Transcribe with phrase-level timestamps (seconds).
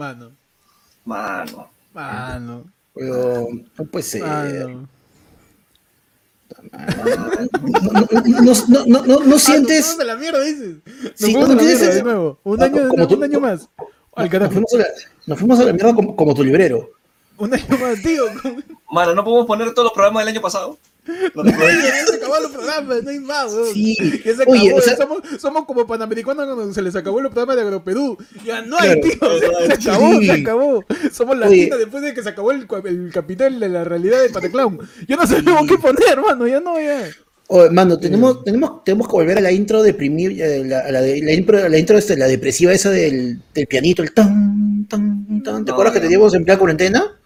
[0.00, 0.32] Mano.
[1.04, 1.68] Mano.
[1.92, 2.64] Mano.
[2.94, 4.22] Pero no puede ser.
[4.22, 4.88] Mano.
[6.72, 9.96] No, no, no, no, no Ah, sientes.
[9.98, 10.76] la mierda, dices.
[11.94, 12.38] De nuevo.
[12.44, 13.68] Un Ah, año, como tú- un año más.
[14.16, 14.86] Al Nos fuimos a la,
[15.26, 16.88] nos fuimos a la mierda como, como tu librero.
[17.36, 18.24] Un año más, tío.
[18.90, 20.78] Mano, ¿no podemos poner todos los programas del año pasado?
[21.04, 23.74] Se programas, no hay más, weón.
[23.74, 23.96] Sí.
[24.24, 27.32] Ya se acabó, Oye, o sea- somos, somos como panamericanos cuando se les acabó los
[27.32, 28.18] programas de Agroperú.
[28.44, 29.38] Ya no hay, Claro.
[29.38, 29.66] tío.
[29.66, 30.26] Se acabó, Sí.
[30.26, 30.84] se acabó.
[31.12, 31.40] Somos Oye.
[31.44, 34.78] latinos después de que se acabó el, el capital de la realidad de Pataclown.
[35.08, 36.46] Ya no sabemos qué poner, hermano.
[36.46, 37.08] Ya no, ya.
[37.48, 41.00] Oye, mano, tenemos, tenemos, tenemos que volver a la intro deprimir, eh, la, a la,
[41.02, 45.64] de- la intro, la intro la depresiva esa del, del pianito, el tan, tan, tan.
[45.64, 46.02] ¿Te No, acuerdas que ya.
[46.04, 47.19] teníamos en plan cuarentena?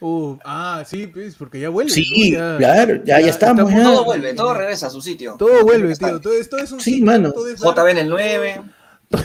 [0.00, 1.90] Uh, ah, sí, pues, porque ya vuelve.
[1.90, 2.38] Sí, ¿no?
[2.38, 3.70] Ya- claro, ya, ya, estamos.
[3.70, 3.82] ya.
[3.82, 5.36] Todo vuelve, todo regresa a su sitio.
[5.38, 6.20] Todo vuelve, tío.
[6.20, 7.32] Todo esto es un Sí, ciclo, mano.
[7.32, 8.62] todo es JB en el 9.
[9.10, 9.18] JB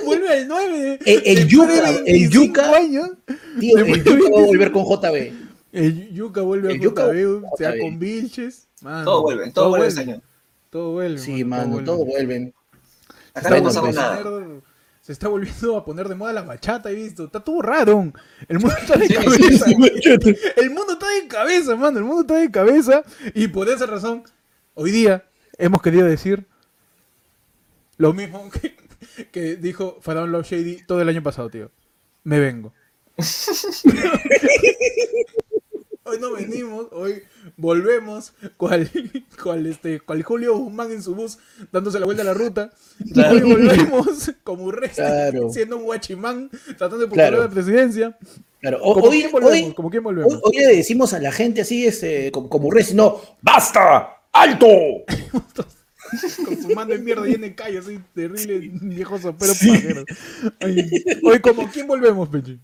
[0.04, 0.98] vuelve al 9.
[1.04, 2.76] El- Yuca, el 25 Yuca.
[2.76, 3.10] años,
[3.60, 5.32] Tío, el Yuca va a volver con JB.
[5.72, 8.68] el Yuca vuelve El a Yuca JB, vuelve a sea con Vilches.
[8.80, 10.22] mano, Todo vuelve, todo vuelve año.
[10.70, 11.18] Todo vuelve.
[11.18, 12.52] Sí, mano, todo vuelve.
[13.34, 13.96] Acá no pasamos pues.
[13.96, 14.22] nada.
[15.06, 17.26] Se está volviendo a poner de moda la bachata, he visto.
[17.26, 18.12] Está todo raro.
[18.48, 19.66] El mundo está de Sí, cabeza.
[19.66, 19.76] sí,
[20.56, 21.98] El mundo está de cabeza, mano.
[21.98, 23.04] El mundo está de cabeza.
[23.32, 24.24] Y por esa razón,
[24.74, 25.24] hoy día
[25.58, 26.44] hemos querido decir
[27.98, 28.74] lo mismo que,
[29.30, 31.70] que dijo Faraón Love Shady todo el año pasado, tío.
[32.24, 32.72] Me vengo.
[36.02, 37.22] hoy no venimos, hoy
[37.56, 38.90] volvemos cual,
[39.42, 41.38] cual, este, cual Julio Guzmán en su bus
[41.72, 42.70] dándose la vuelta a la ruta.
[43.12, 43.34] Claro.
[43.34, 45.50] Hoy volvemos como Urresti, Claro.
[45.50, 47.42] siendo un guachimán, tratando de postular Claro.
[47.44, 48.18] la presidencia.
[48.60, 49.52] Claro, o- ¿Como hoy, quién volvemos?
[49.68, 50.34] hoy- ¿Como quién volvemos?
[50.34, 54.08] hoy- hoy le decimos a la gente así, este, como, como Reci, no, ¡basta!
[54.32, 54.66] ¡Alto!
[56.44, 60.04] con su mano de mierda llena de callo, así terrible, viejo sopero pajero.
[60.60, 60.88] Ay,
[61.22, 62.60] Hoy, como quién volvemos, Pechi?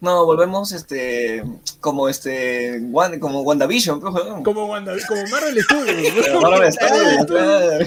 [0.00, 1.42] No, volvemos este
[1.80, 4.42] como este Wan- como WandaVision, weón.
[4.44, 6.28] Como Wanda, como Marvel Studios.
[6.34, 6.86] Ahora está,
[7.26, 7.86] claro.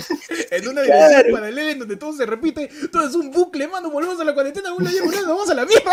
[0.51, 1.31] En una dimensión Claro.
[1.33, 3.91] paralela en donde todo se repite, todo es un bucle, mano.
[3.91, 5.91] Volvemos a la cuarentena, ya volvemos, vamos a la mierda.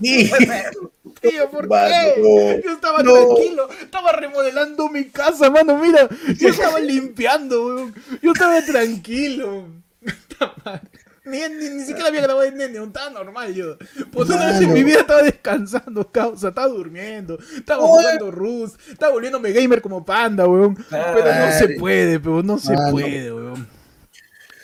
[0.00, 0.30] Sí.
[1.20, 2.60] Tío, ¿por qué?
[2.64, 3.12] Yo estaba no.
[3.14, 5.78] tranquilo, estaba remodelando mi casa, mano.
[5.78, 6.08] Mira,
[6.38, 7.94] yo estaba limpiando, weón.
[8.22, 9.64] Yo estaba tranquilo.
[11.24, 13.78] Ni, ni, ni siquiera había grabado en nene, estaba normal yo.
[14.12, 18.02] Pues una vez en mi vida estaba descansando, causa, estaba durmiendo, estaba Oye.
[18.02, 20.76] jugando Rus, estaba volviéndome gamer como panda, weón.
[20.90, 22.90] Pero no se puede, pero no se Mano.
[22.90, 23.66] puede, weón.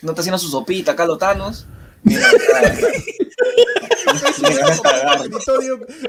[0.03, 1.67] No está haciendo su sopita acá, los Thanos.
[2.03, 2.27] Mira,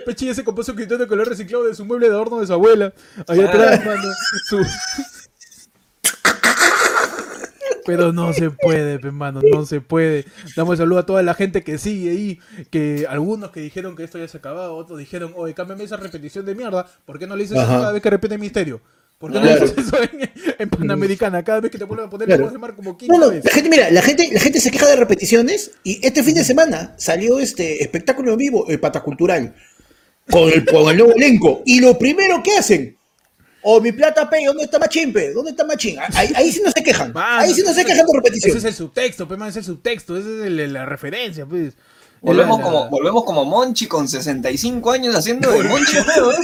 [0.06, 2.48] Pechi ya se compró su escritorio de color reciclado de su mueble de adorno de
[2.48, 2.94] su abuela.
[3.28, 4.02] Allá atrás, mano.
[4.48, 4.66] Su...
[7.86, 10.26] Pero no se puede, pe, mano, no se puede.
[10.56, 14.18] Damos saludo a toda la gente que sigue ahí, que algunos que dijeron que esto
[14.18, 17.44] ya se acababa, otros dijeron, oye, cámbiame esa repetición de mierda, ¿por qué no le
[17.44, 18.82] dices eso cada vez que repite Misterio?
[19.18, 19.66] ¿Por qué no Claro.
[19.66, 21.44] le dices eso en, en Panamericana?
[21.44, 22.50] Cada vez que te vuelven a poner Claro.
[22.50, 23.46] de mar como quinta No, no, vez.
[23.46, 26.44] la gente, mira, la gente, la gente se queja de repeticiones y este fin de
[26.44, 29.54] semana salió este espectáculo en vivo, el Patacultural,
[30.30, 31.62] con el, con el nuevo elenco.
[31.66, 32.98] Y lo primero que hacen,
[33.64, 35.34] o mi plata pe, ¿dónde está Machimpe?
[35.34, 35.98] ¿Dónde está Machín?
[36.14, 37.14] Ahí, ahí sí no se quejan.
[37.14, 38.58] Mano, ahí sí no se ese- quejan de Ese repetición.
[38.58, 41.74] es el subtexto, pe, man, ese es el subtexto, esa es el- la referencia, pues.
[42.22, 46.36] volvemos La- como volvemos como Monchi con 65 años haciendo de Monchi, weón.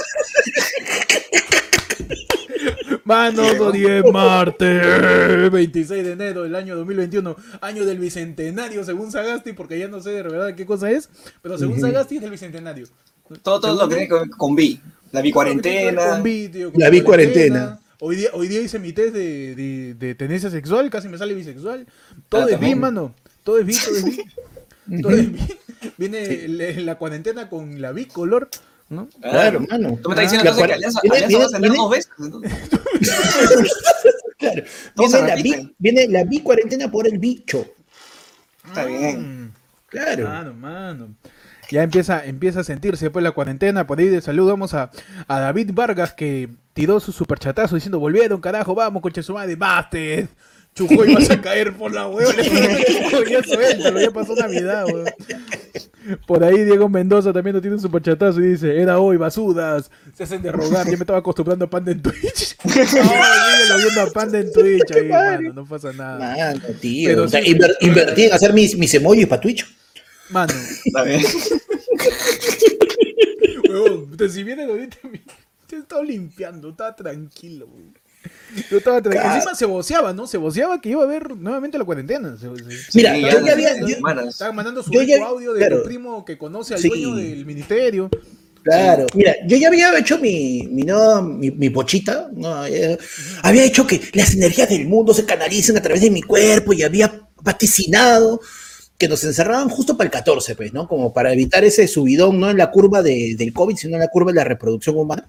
[3.03, 9.53] Manos o 10 martes, 26 de enero del año 2021, año del bicentenario, según Sagasti,
[9.53, 11.09] porque ya no sé de verdad qué cosa es,
[11.41, 12.87] pero según Sagasti es del bicentenario.
[13.43, 14.79] Todo, todo lo que tiene que ver con B.
[15.11, 17.79] La vi, tío, con La bicuarentena.
[17.99, 21.33] Hoy día, hoy día hice mi test de, de, de tenencia sexual, casi me sale
[21.33, 21.87] bisexual.
[22.29, 22.79] Todo Ah, es bi, también.
[22.79, 23.15] mano.
[23.43, 24.23] Todo es bi, todo es bi.
[25.01, 25.27] Todo es.
[25.97, 28.49] Viene la, la cuarentena con la bicolor,
[28.89, 29.09] ¿no?
[29.21, 29.99] Claro, mano.
[30.01, 32.11] Tú me estás diciendo que Alianza, va a salir viene- dos veces.
[32.19, 32.41] ¿no?
[34.37, 34.63] Claro.
[34.95, 37.65] Viene la, bi, viene la bicuarentena por el bicho.
[38.67, 39.45] Está bien.
[39.45, 39.51] Mm.
[39.87, 40.27] Claro.
[40.27, 41.09] Mano, mano.
[41.69, 43.85] Ya empieza, empieza a sentirse después la cuarentena.
[43.87, 44.91] Por ahí de salud vamos a,
[45.27, 50.29] a David Vargas que tiró su superchatazo diciendo volvieron, carajo, vamos, coche su madre, bastes.
[50.75, 52.31] Chujoy vas a caer por la hueva.
[53.29, 55.05] ya suéltalo, ya pasó Navidad, weón.
[56.27, 60.23] Por ahí Diego Mendoza también no tiene un superchatazo y dice, era hoy, basudas, se
[60.23, 62.55] hacen de rogar, ya me estaba acostumbrando a Panda en Twitch.
[62.63, 66.53] No, síguelo viendo a Panda en Twitch ahí, mano, no pasa nada.
[66.53, 67.09] Mano, tío.
[67.09, 67.57] Pero O sea, sí.
[67.81, 69.65] invertí en hacer mis, mis emojis para Twitch.
[70.29, 70.53] Mano,
[70.85, 71.21] Está bien.
[74.31, 74.97] Si vienes ahorita,
[75.71, 77.93] he estado limpiando, estaba tranquilo, weón.
[78.69, 79.35] Yo estaba tranquilo.
[79.35, 80.25] Encima se voceaba, ¿no?
[80.27, 82.35] Se voceaba que iba a haber nuevamente la cuarentena.
[82.37, 83.87] Se- se- Mira, Sí, yo ya había- yo-.
[84.27, 85.79] Estaban mandando su Yo ya- audio de claro.
[85.81, 86.89] tu primo que conoce al Sí.
[86.89, 88.09] dueño del ministerio.
[88.63, 92.53] Claro, mira, yo ya había hecho mi, mi, nueva- mi, mi pochita, ¿no?
[93.43, 96.83] Había hecho que las energías del mundo se canalicen a través de mi cuerpo y
[96.83, 98.41] había vaticinado
[98.97, 100.87] que nos encerraban justo para el 14, pues, ¿no?
[100.87, 104.07] Como para evitar ese subidón, no en la curva de- del COVID, sino en la
[104.07, 105.27] curva de la reproducción humana.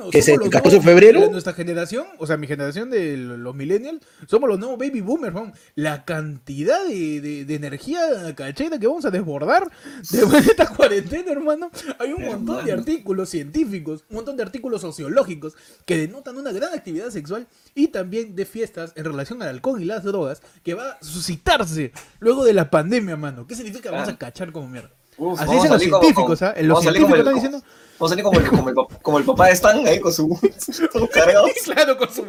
[0.00, 1.30] Mano, ¿Qué es el los 14 de febrero?
[1.30, 5.52] nuestra generación, o sea, mi generación de los millennials, somos los nuevos baby boomers, weón.
[5.74, 8.00] La cantidad de, de- de energía
[8.34, 9.70] cacheta que vamos a desbordar
[10.10, 11.70] después de esta cuarentena, hermano.
[11.98, 12.80] Hay un montón de Hermano.
[12.80, 15.54] artículos científicos, un montón de artículos sociológicos
[15.84, 19.84] que denotan una gran actividad sexual y también de fiestas en relación al alcohol y
[19.84, 23.46] las drogas que va a suscitarse luego de la pandemia, mano.
[23.46, 23.90] ¿Qué significa?
[23.90, 24.18] Vamos a Claro.
[24.32, 24.90] cachar como mierda.
[25.18, 26.54] Uf, Así dicen a los científicos, ¿ah?
[26.62, 27.62] Los a salir como científicos están diciendo...
[28.00, 30.38] Vamos a salir como el, como el, como el papá de Stan ahí con su,
[30.58, 31.46] su cargado.
[31.64, 32.24] Claro, con su.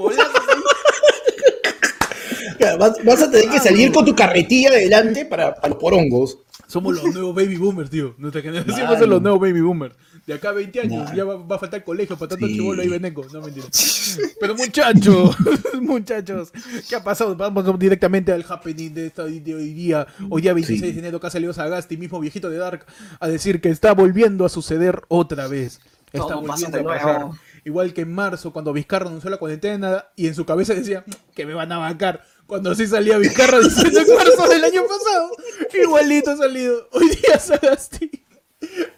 [2.57, 6.39] Claro, Vas, vas a tener que salir con tu carretilla adelante para, para los porongos.
[6.71, 8.15] Somos los nuevos baby boomers, tío.
[8.17, 9.95] Nuestra generación va a ser los nuevos baby boomers.
[10.25, 12.53] De acá a 20 años ya va, va a faltar colegio para tanto Sí.
[12.53, 13.25] chivolo ahí veneco.
[13.33, 13.65] No mentira.
[14.39, 15.35] Pero muchachos,
[15.81, 16.51] muchachos,
[16.87, 17.35] ¿qué ha pasado?
[17.35, 20.07] Vamos directamente al happening de, esta, de hoy día.
[20.29, 20.91] Hoy día 26 Sí.
[20.93, 22.85] de enero que ha salido Sagasti, mismo viejito de Dark,
[23.19, 25.79] a decir que está volviendo a suceder otra vez.
[26.13, 27.19] Está Todo volviendo a pasar.
[27.19, 27.37] nuevo.
[27.63, 31.03] Igual que en marzo, cuando Vizcarra anunció la cuarentena y en su cabeza decía
[31.35, 32.23] que me van a bancar.
[32.51, 35.31] Cuando así salía Vizcarra diciendo en marzo del año pasado.
[35.73, 36.85] Igualito ha salido.
[36.91, 38.25] Hoy día Sagasti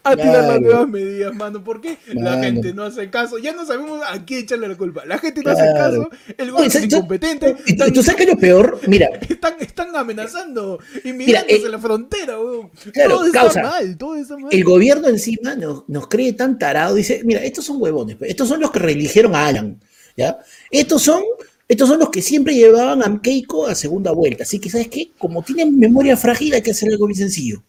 [0.03, 1.63] a tirar las nuevas medidas, mano.
[1.63, 1.99] ¿Por qué?
[2.07, 3.37] La gente no hace caso.
[3.37, 5.05] Ya no sabemos a quién echarle la culpa.
[5.05, 6.09] La gente no hace caso.
[6.35, 7.55] El No, gobierno es incompetente.
[7.67, 8.79] ¿Y, tú sabes qué es lo peor?
[8.87, 10.79] Mira, están, están amenazando.
[11.03, 12.71] Inmigrantes eh, en la frontera, weón.
[12.91, 13.61] claro, todo está causa.
[13.61, 13.97] mal.
[13.99, 14.51] Todo está mal.
[14.51, 18.49] el gobierno encima nos, nos cree tan tarado, dice, mira, estos son huevones, pues, estos
[18.49, 19.79] son los que reeligieron a Alan,
[20.17, 20.39] ¿ya?
[20.71, 21.21] Estos son,
[21.67, 25.11] estos son los que siempre llevaban a Keiko a segunda vuelta, así que, ¿sabes qué?
[25.17, 27.63] Como tienen memoria frágil, hay que hacer algo muy sencillo.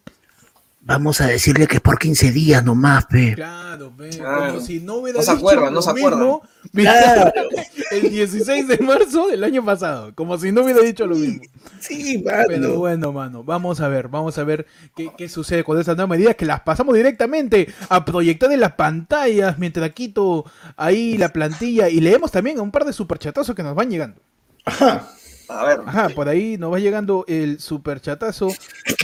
[0.87, 3.35] Vamos a decirle que es por 15 días nomás, pe.
[3.35, 4.55] Claro, Claro.
[4.55, 6.19] como si no hubiera No se lo no se acuerdan.
[6.21, 6.43] mismo
[6.73, 7.33] Claro.
[7.91, 11.43] el 16 de marzo del año pasado, como si no hubiera dicho lo mismo.
[11.81, 12.45] Sí, mano.
[12.49, 16.17] Pero bueno, mano, vamos a ver, vamos a ver qué, qué sucede con esas nuevas
[16.19, 20.45] medidas que las pasamos directamente a proyectar en las pantallas mientras quito
[20.77, 24.21] ahí la plantilla y leemos también a un par de superchatazos que nos van llegando.
[24.65, 25.09] Ajá.
[25.49, 25.81] A ver.
[25.87, 28.49] Ajá, por ahí nos va llegando el superchatazo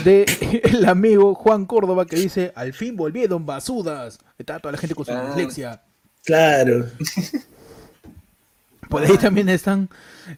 [0.03, 0.25] de
[0.63, 4.19] el amigo Juan Córdoba que dice, al fin volvieron basudas.
[4.37, 5.25] Está toda la gente con su Ah.
[5.27, 5.81] dislexia.
[6.23, 6.85] Claro.
[8.89, 9.89] Por ahí también están,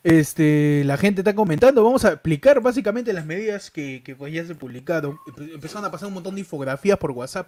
[0.04, 1.84] este, la gente está comentando.
[1.84, 5.18] Vamos a explicar básicamente las medidas que, que pues ya se publicaron.
[5.26, 7.48] Empe- Empezaron a pasar un montón de infografías por WhatsApp.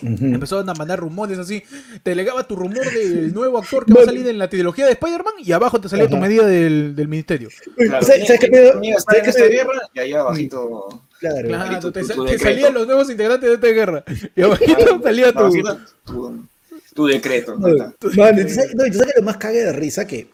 [0.00, 0.24] Ujú.
[0.26, 1.62] Empezaron a mandar rumores así.
[2.02, 4.92] Te legaba tu rumor del nuevo actor que va a salir en la trilogía de
[4.92, 7.48] Spider-Man y abajo te salía tu medida del, del ministerio.
[7.76, 9.62] Claro, ¿Sabes- qué.
[9.94, 10.88] Y ahí abajito.
[11.20, 11.46] Claro.
[11.46, 12.50] Claro, Abajito te, tu- sa- tu te decreto.
[12.50, 14.04] salían los nuevos integrantes de esta guerra.
[14.34, 15.38] Y abajito salía tu...
[15.38, 16.46] abajito tu,
[16.94, 17.54] tu decreto.
[17.56, 20.26] No, no, y tú sabes que lo más cague de risa que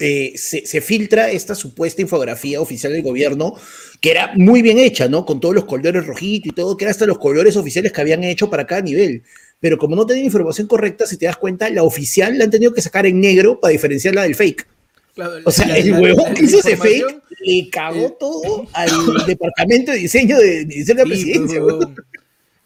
[0.00, 3.54] eh, se, se filtra esta supuesta infografía oficial del gobierno,
[4.00, 5.24] que era muy bien hecha, ¿no?
[5.24, 8.24] Con todos los colores rojitos y todo, que era hasta los colores oficiales que habían
[8.24, 9.22] hecho para cada nivel.
[9.60, 12.74] Pero como no tenían información correcta, si te das cuenta, la oficial la han tenido
[12.74, 14.66] que sacar en negro para diferenciarla del fake.
[15.14, 18.90] Claro, O sea, la- el huevón que hizo ese fake le cagó eh, todo al
[19.26, 21.60] departamento de diseño de, de diseño de la Sí, presidencia.
[21.60, 21.96] pues, huevón.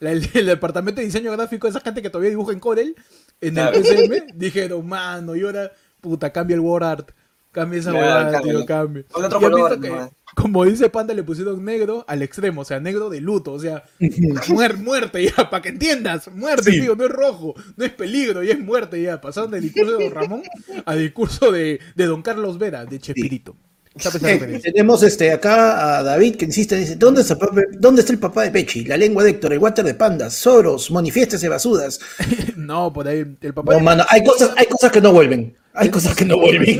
[0.00, 2.96] La- el, el departamento de diseño gráfico, esa gente que todavía dibuja en Corel,
[3.40, 3.76] en Claro.
[3.76, 7.10] el PCM, dijeron, mano, y ahora, puta, cambia el word art,
[7.52, 9.04] cambia esa huevada, tío, cambia.
[9.12, 9.92] Otro color, que,
[10.34, 13.84] como dice Panda, le pusieron negro al extremo, o sea, negro de luto, o sea,
[14.00, 16.80] muer- muerte ya, para que entiendas, muerte, Sí.
[16.80, 19.20] tío, no es rojo, no es peligro, ya es muerte ya.
[19.20, 20.42] Pasaron del discurso de Don Ramón
[20.84, 23.56] al discurso de, de Don Carlos Vera, de Chespirito.
[23.96, 27.62] ¿Sabes esa Eh, tenemos este, acá a David que insiste, dice, ¿dónde está, el papá-
[27.80, 28.84] ¿dónde está el papá de Pechi?
[28.84, 31.98] La lengua de Héctor, el water de Panda, Soros, manifiéstese basudas.
[32.56, 33.72] No, por ahí, el papá...
[33.72, 35.56] No, mano, hay cosas, hay cosas que no vuelven.
[35.72, 36.78] Hay cosas que no vuelven.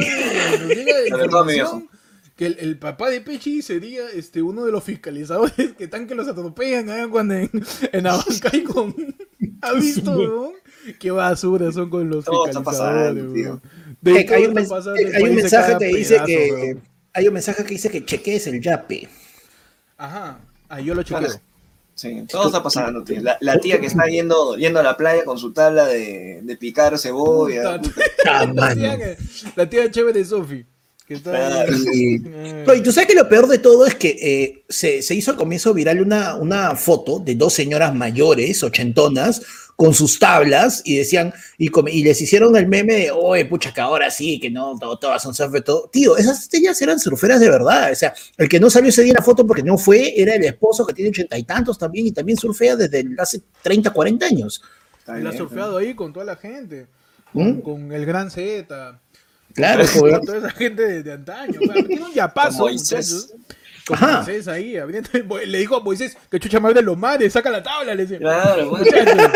[0.68, 1.88] Nos llega información
[2.36, 6.14] que el, el papá de Pechi sería este uno de los fiscalizadores que están que
[6.14, 7.50] los atropellan allá cuando en,
[7.92, 8.94] en Abancay con
[9.60, 10.52] ha visto weón?
[11.00, 13.48] qué basura son con los Todo está fiscalizadores pasando, tío.
[13.50, 13.62] weón.
[14.00, 16.82] De Eh, hay, un, hay mensaje que dice que weón.
[17.12, 19.08] hay un mensaje que dice que chequees el yape.
[19.96, 21.40] ajá ah, yo lo chequeo.
[21.98, 23.20] Sí, todo está pasando, tío.
[23.20, 26.56] La, la tía que está yendo, yendo a la playa con su tabla de, de
[26.56, 27.80] picar cebolla.
[27.80, 27.92] Puta,
[28.24, 28.74] la, mano.
[28.80, 29.16] tía, que-
[29.56, 30.64] la tía chévere de Sofi
[31.08, 31.34] ¿Qué tal?
[31.66, 31.74] Claro.
[31.94, 35.14] Y, no, y tú sabes que lo peor de todo es que eh, se, se
[35.14, 39.40] hizo al comienzo viral una, una foto de dos señoras mayores, ochentonas,
[39.74, 43.80] con sus tablas y decían, y, y les hicieron el meme de, oye, pucha, que
[43.80, 45.88] ahora sí, que no, todo- todas son surfer, todo.
[45.90, 47.92] Tío, esas ellas eran surferas de verdad.
[47.92, 50.34] O sea, el que no salió ese día en la foto porque no fue, era
[50.34, 53.90] el esposo que tiene ochenta y tantos también y también surfea desde el- hace 30,
[53.92, 54.60] 40 años.
[54.98, 56.86] Está y la ha bien, surfeado ahí con toda la gente.
[57.32, 57.60] ¿Mm?
[57.60, 59.00] Con, con el gran Z.
[59.54, 60.20] Claro, joder.
[60.26, 61.58] toda esa gente de, de antaño.
[61.86, 63.10] tiene un yapazo, Con Moisés.
[63.12, 63.34] muchachos.
[63.90, 64.16] Ajá.
[64.22, 65.08] Moisés ahí, abriendo-
[65.46, 68.18] le dijo a Moisés que chucha madre de los mares, saca la tabla, le decía.
[68.18, 68.84] Claro, bueno.
[68.84, 69.30] Muchachos,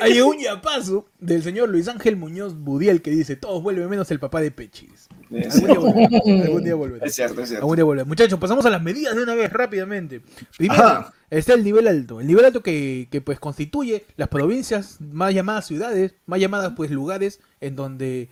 [0.00, 4.18] hay un yapazo del señor Luis Ángel Muñoz Budiel que dice, todos vuelven menos el
[4.18, 5.08] papá de Pechis.
[5.30, 6.42] Es Algún día volverá.
[6.44, 7.06] Algún día volverá.
[7.06, 7.64] es cierto, es cierto.
[7.64, 8.04] Algún día volverá.
[8.06, 10.22] Muchachos, pasamos a las medidas de una vez rápidamente.
[10.56, 11.12] Primero, Ajá.
[11.28, 12.20] está el nivel alto.
[12.22, 16.90] El nivel alto que, que, pues constituye las provincias más llamadas ciudades, más llamadas pues
[16.90, 18.30] lugares en donde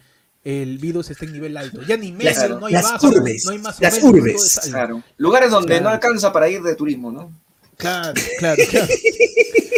[0.49, 1.81] el virus está en nivel alto.
[1.83, 4.11] Ya ni medio, Las- no hay las bajo, urbes, no hay más o las menos,
[4.11, 4.61] urbes.
[4.71, 5.02] Claro.
[5.19, 5.85] Lugares donde Claro.
[5.85, 7.33] no alcanza para ir de turismo, ¿no?
[7.76, 8.87] Claro, claro, claro.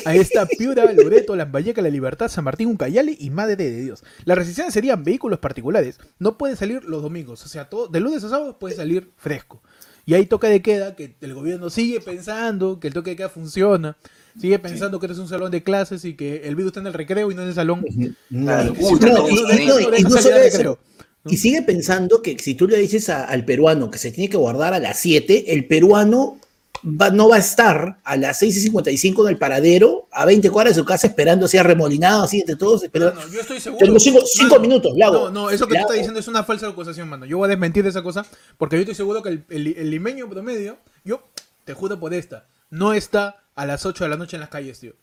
[0.07, 4.03] Ahí está Piura, Loreto, Lambayeca, La Libertad, San Martín, Ucayali y Madre de Dios.
[4.25, 5.99] Las restricciones serían vehículos particulares.
[6.19, 7.45] No pueden salir los domingos.
[7.45, 9.61] O sea, todo, de lunes a sábado puede salir fresco.
[10.07, 13.29] Y ahí toca de queda que el gobierno sigue pensando que el toque de queda
[13.29, 13.97] funciona.
[14.39, 16.87] Sigue pensando que esto es un salón de clases y que el virus está en
[16.89, 17.85] el recreo y no en el salón.
[18.31, 20.79] No, no, no, y- no, no, no
[21.23, 24.37] no sigue pensando que si tú le dices a- al peruano que se tiene que
[24.39, 26.39] guardar a las 7, el peruano
[26.83, 30.49] va- no va a estar a las 6 y 55 en el paradero, a 20
[30.51, 32.87] cuadras de su casa, esperando así arremolinado, así entre todos.
[32.91, 33.99] Pero, Mano, yo estoy seguro.
[34.01, 35.25] Cinco Mano, minutos, Lago.
[35.25, 37.27] No, no, eso que tú estás diciendo es una falsa acusación, mano.
[37.27, 38.25] Yo voy a desmentir esa cosa
[38.57, 41.23] porque yo estoy seguro que el, el- el limeño promedio, yo
[41.67, 44.81] te juro por esta, no está a las 8 de la noche en las calles,
[44.81, 44.95] tío.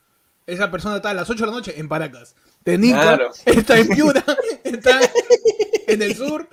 [0.46, 2.36] Esa persona está a las 8 de la noche en Paracas.
[2.64, 3.32] Tenica Claro.
[3.46, 4.24] está en Piura,
[4.64, 5.00] está
[5.88, 6.48] en el sur.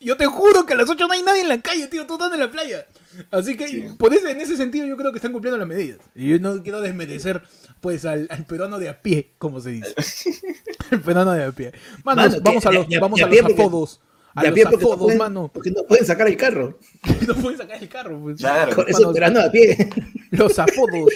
[0.00, 2.06] Yo te juro que a las 8 no hay nadie en la calle, tío.
[2.06, 2.86] Todos están en la playa.
[3.30, 3.84] Así que, Sí.
[3.98, 5.98] por ese, en ese sentido, yo creo que están cumpliendo las medidas.
[6.14, 7.42] Y yo no quiero desmerecer,
[7.80, 9.94] pues, al, al peruano de a pie, como se dice.
[10.90, 11.72] el peruano de a pie.
[12.04, 14.00] Mano, Mano, vamos que- a los, vamos a los porque- apodos.
[14.34, 15.50] A pie porque no apodos, pueden- mano.
[15.52, 16.78] porque no pueden sacar el carro.
[17.26, 18.38] No pueden sacar el carro, pues.
[18.38, 18.74] Claro.
[18.74, 19.88] Por eso Mano, esperando a pie.
[20.30, 21.12] Los apodos.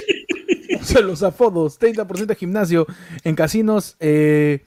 [0.81, 1.81] O sea, los apodos.
[1.81, 2.87] 30% de gimnasio.
[3.25, 4.65] En casinos, eh,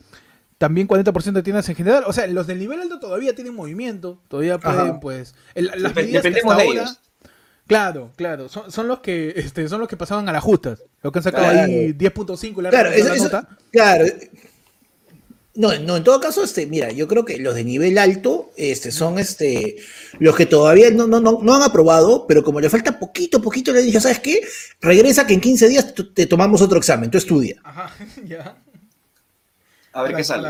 [0.58, 2.04] también 40% de tiendas en general.
[2.08, 4.20] O sea, los del nivel alto todavía tienen movimiento.
[4.28, 5.00] Todavía pueden, Ajá.
[5.00, 5.36] pues.
[5.56, 6.82] el- las Dep- medidas que dependemos hasta de ahora.
[6.82, 7.00] ellos.
[7.68, 8.50] Claro, claro.
[8.50, 10.84] Son, son los que este, son los que pasaban a las justas.
[11.04, 11.60] Los que han sacado Claro.
[11.72, 13.48] ahí 10.5 y le han Claro, eso- la eso- nota.
[13.72, 14.06] claro.
[15.56, 18.92] No, no, en todo caso, este, mira, yo creo que los de nivel alto este,
[18.92, 19.78] son este,
[20.20, 23.74] los que todavía no, no, no, no han aprobado, pero como le falta poquito, poquito,
[23.74, 24.42] le dije, ¿sabes qué?
[24.80, 27.60] Regresa que en 15 días te tomamos otro examen, tú estudia.
[27.64, 27.94] Ajá,
[28.26, 28.62] ya.
[29.92, 30.50] A ver Para- qué sale.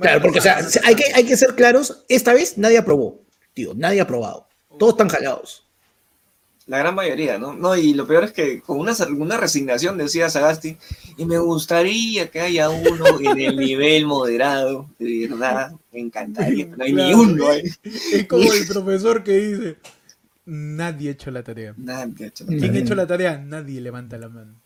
[0.00, 3.22] Claro, porque o sea, hay que, hay que ser claros, esta vez nadie aprobó,
[3.54, 4.48] tío, nadie ha aprobado.
[4.78, 5.69] Todos están jalados.
[6.66, 7.54] La gran mayoría, ¿no?
[7.54, 10.76] No, y lo peor es que con una, una resignación decía Sagasti,
[11.16, 16.84] y me gustaría que haya uno en el nivel moderado, de verdad, me encantaría, no
[16.84, 17.62] hay ni uno ahí.
[17.82, 19.76] Es como el profesor que dice:
[20.44, 21.74] Nadie ha hecho la tarea.
[21.76, 22.56] Nadie, chaval.
[22.58, 23.38] ¿Quién ha hecho la tarea?
[23.38, 24.59] Nadie levanta la mano.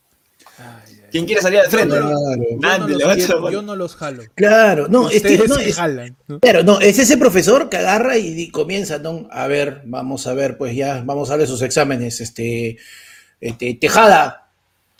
[0.57, 1.05] Ay, ay.
[1.11, 1.95] ¿Quién quiere salir al frente?
[1.95, 2.87] Yo no- Claro.
[2.87, 4.23] Yo no, quiero, yo no los jalo.
[4.35, 6.15] Claro, no, este, no, es, jalan.
[6.27, 6.39] ¿no?
[6.39, 9.27] Claro, no, es ese profesor que agarra y, comienza, ¿no?
[9.31, 12.19] A ver, vamos a ver, pues ya, vamos a darle sus exámenes.
[12.21, 12.77] Este,
[13.39, 14.49] este, Tejada,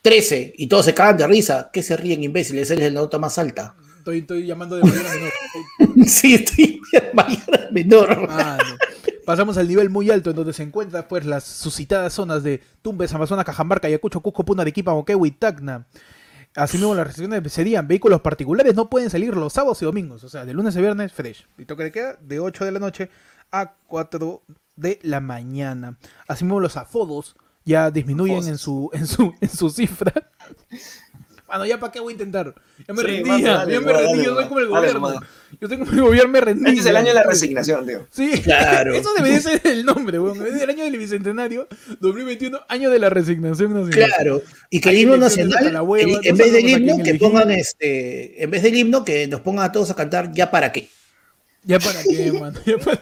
[0.02, 1.70] 13, y todos se cagan de risa.
[1.74, 2.70] ¿Qué se ríen, imbéciles?
[2.72, 3.76] Él es la nota más alta.
[3.98, 6.08] Estoy, estoy llamando de mayor a menor.
[6.08, 6.80] sí, estoy
[7.14, 8.28] mayor al menor.
[8.30, 8.78] Ah, no.
[9.26, 13.14] Pasamos al nivel muy alto en donde se encuentran pues las suscitadas zonas de Tumbes,
[13.14, 15.88] Amazonas, Cajamarca, Ayacucho, Cusco, Puna, Arequipa, Moquegua y Tacna.
[16.56, 20.46] Asimismo, las restricciones serían vehículos particulares no pueden salir los sábados y domingos, o sea,
[20.46, 21.48] de lunes a viernes, fresh.
[21.58, 23.10] Y toque de queda de 8 de la noche
[23.52, 24.42] a 4
[24.78, 25.98] de la mañana.
[26.28, 30.14] Asimismo, los afodos ya disminuyen en su, en su, en su cifra.
[31.48, 32.54] Bueno, ya para qué voy a intentar.
[32.88, 34.60] Ya me Sí, rendí, mano, ya, dale, ya me dale, rendí, dale, yo soy como
[34.60, 35.22] el gobierno.
[35.62, 36.70] Yo soy como el gobierno, me rendí.
[36.70, 38.08] Este es el año de la resignación, tío.
[38.12, 38.96] Sí, Claro.
[38.96, 40.38] eso debería ser el nombre, weón.
[40.38, 41.68] En vez del año del bicentenario,
[42.00, 44.10] 2021, año de la resignación nacional.
[44.16, 47.14] Claro, y que el himno nacional, la hueva, el- no en vez del himno, que
[47.16, 50.72] pongan este, en vez del himno, que nos pongan a todos a cantar ya para
[50.72, 50.90] qué.
[51.64, 52.60] Ya para qué, mano.
[52.66, 53.00] Ya para...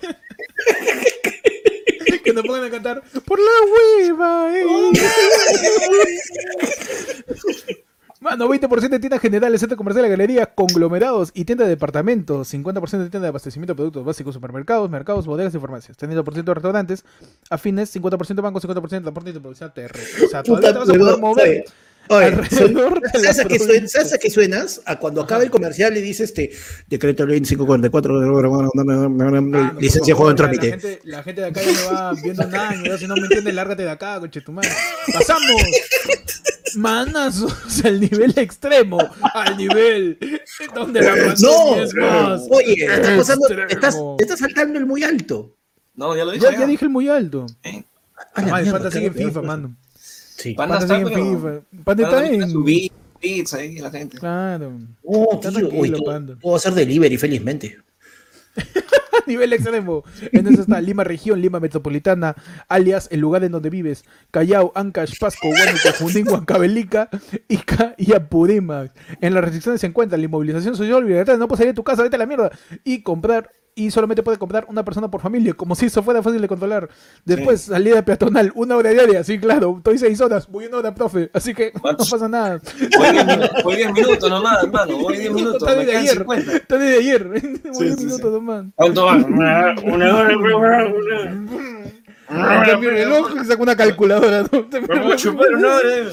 [2.23, 4.63] que nos pongan a cantar por la hueva, eh.
[8.23, 12.53] Mano, 20% de tiendas generales, centros comerciales, galerías, conglomerados y tiendas de departamentos.
[12.53, 15.97] 50% de tiendas de abastecimiento de productos básicos, supermercados, mercados, bodegas y farmacias.
[15.97, 17.03] 30% de restaurantes
[17.49, 20.25] afines, 50% de bancos, 50% de transporte y de producción terrestre.
[20.25, 21.65] O sea, todavía te vas a poder mover.
[22.09, 23.87] Oye, ¿sabes a, qué suenas, provincia.
[23.99, 24.81] ¿Sabes a qué suenas?
[24.85, 26.51] A cuando acaba el comercial y dice este
[26.87, 30.67] decreto ley 544 Ah, no, licencia de juego en trámite.
[30.67, 33.53] La gente, la gente de acá ya me va viendo ya, si no me entiendes,
[33.53, 34.69] lárgate de acá, coche tu madre.
[35.13, 35.61] Pasamos
[36.75, 38.97] manazos al nivel extremo,
[39.33, 40.17] al nivel
[40.73, 42.41] donde la No, es más.
[42.49, 45.55] oye, estás, pasando- estás, estás saltando el muy alto.
[45.95, 46.45] No, ya lo dije.
[46.51, 47.45] Ya, ya dije el muy alto.
[47.63, 47.83] Eh,
[48.33, 49.75] A la Ah, el mierda, pata sigue FIFA, mano.
[50.43, 50.53] Sí.
[50.55, 51.83] Panda Panda está, sigue en pero- FIFA.
[51.83, 52.49] Panda está Panda en.
[52.51, 54.17] su beat, beats ahí, la gente.
[54.17, 54.79] Claro.
[55.03, 55.69] Oh, Está tío,
[56.49, 57.77] va a ser delivery, felizmente.
[59.25, 60.03] Nivel extremo.
[60.33, 62.35] En eso está Lima Región, Lima Metropolitana,
[62.67, 67.09] alias el lugar en donde vives, Callao, Ancash, Pasco, Huánuco, Junín, Huancavelica,
[67.47, 68.91] Ica y Apurímac.
[69.21, 72.03] En las restricciones se encuentra la inmovilización social, libertad, no puedes salir de tu casa,
[72.03, 72.51] vete a la mierda,
[72.83, 76.41] y comprar, y solamente puede comprar una persona por familia, como si eso fuera fácil
[76.41, 76.89] de controlar.
[77.25, 81.29] Después, salida peatonal, una hora diaria, sí, claro, estoy seis horas, voy una hora, profe,
[81.33, 82.05] así que no Macho.
[82.11, 82.61] pasa nada.
[82.97, 84.97] Voy 10 minutos, voy 10 minutos nomás, hermano.
[84.99, 85.63] Voy 10 minutos.
[85.63, 86.51] Está Me desde ayer, 50.
[86.55, 87.61] está desde ayer, voy Sí,
[87.91, 88.33] un sí, minuto sí.
[88.33, 88.65] nomás.
[88.75, 89.15] ¿Cuánto va?
[89.15, 90.37] Una una hora.
[92.79, 94.43] mi reloj y saca una calculadora.
[94.51, 94.67] ¿no?
[94.71, 95.89] Me voy a chupar una hora.
[95.97, 96.11] eh.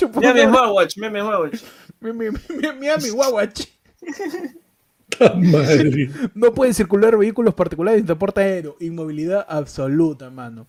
[0.14, 1.62] Mi una- smartwatch, mira mi smartwatch.
[2.00, 2.38] mi- mi- mi-
[2.78, 3.60] Mira mi guaguach.
[5.36, 6.10] Madre.
[6.34, 8.76] No pueden circular vehículos particulares en transporte aéreo.
[8.80, 10.66] Inmovilidad absoluta, mano.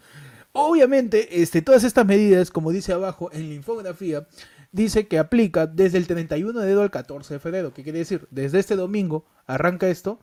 [0.52, 4.28] Obviamente, este, todas estas medidas, como dice abajo en la infografía,
[4.72, 7.74] dice que aplica desde el 31 de enero al 14 de febrero.
[7.74, 8.28] ¿Qué quiere decir?
[8.32, 10.20] Desde este domingo arranca esto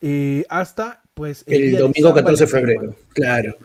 [0.00, 3.56] eh, hasta pues El de domingo San 14 de febrero, claro.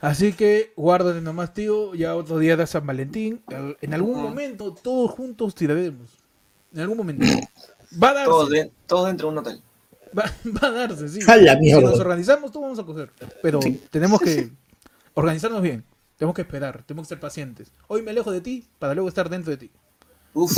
[0.00, 1.94] Así que guárdate nomás, tío.
[1.94, 3.40] Ya otro día de San Valentín.
[3.46, 6.10] Al- En algún momento todos juntos tiraremos.
[6.72, 7.24] En algún momento.
[8.02, 8.30] Va a darse.
[8.30, 9.62] Todos, de- todos dentro de un hotel.
[10.16, 10.24] Va,
[10.62, 11.20] va a darse, sí.
[11.28, 11.90] A la Si mierda.
[11.90, 13.10] nos organizamos, todos vamos a coger.
[13.42, 13.60] Pero
[13.90, 14.50] tenemos que
[15.14, 15.84] organizarnos bien.
[16.16, 16.82] Tenemos que esperar.
[16.86, 17.72] Tenemos que ser pacientes.
[17.88, 19.70] Hoy me alejo de ti para luego estar dentro de ti.
[20.36, 20.52] Uf,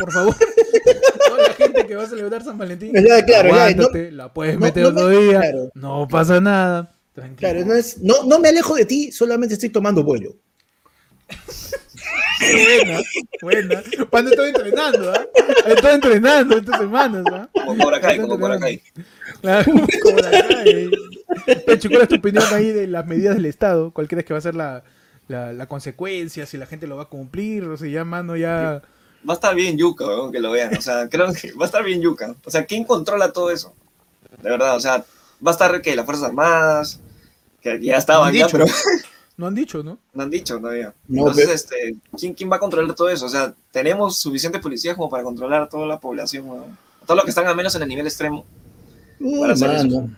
[0.00, 0.34] por favor,
[1.28, 4.82] toda la gente que va a celebrar San Valentín, Ya, claro, ya, la puedes meter
[4.82, 5.38] no otro día.
[5.40, 5.70] claro.
[5.74, 6.92] No pasa nada.
[7.14, 7.38] Tranquilo.
[7.38, 10.34] Claro, no, es, no, no me alejo de ti, solamente estoy tomando vuelo.
[12.40, 13.00] Buena,
[13.42, 13.82] buena.
[14.08, 15.26] Cuando estoy entrenando, ¿ah?
[15.66, 17.48] Estoy entrenando estas semanas, ¿ah?
[17.52, 18.82] Como Cobra Kai, como Cobra Kai.
[19.40, 20.16] Claro, como.
[21.44, 23.92] Pero, chico, ¿cuál es tu opinión ahí de las medidas del Estado?
[23.92, 24.82] ¿Cuál crees que va a ser la,
[25.28, 26.46] la, la consecuencia?
[26.46, 28.82] Si la gente lo va a cumplir, o si ya, mano, ya...
[29.28, 30.74] Va a estar bien yuca, weón, que lo vean.
[30.76, 32.34] O sea, creo que va a estar bien yuca.
[32.44, 33.74] O sea, ¿quién controla todo eso?
[34.42, 35.04] De verdad, o sea,
[35.46, 37.00] va a estar que las Fuerzas Armadas,
[37.60, 38.64] que ya estaban ya, pero
[39.40, 39.98] No han dicho, ¿no?
[40.12, 40.92] no han dicho todavía.
[41.08, 43.24] No, Entonces, pero- este, ¿quién, ¿quién va a controlar todo eso?
[43.24, 46.76] O sea, tenemos suficientes policías como para controlar a toda la población, weón.
[47.06, 48.44] Todos los que están al menos en el nivel extremo.
[49.18, 50.08] Uy, Para hacer eso.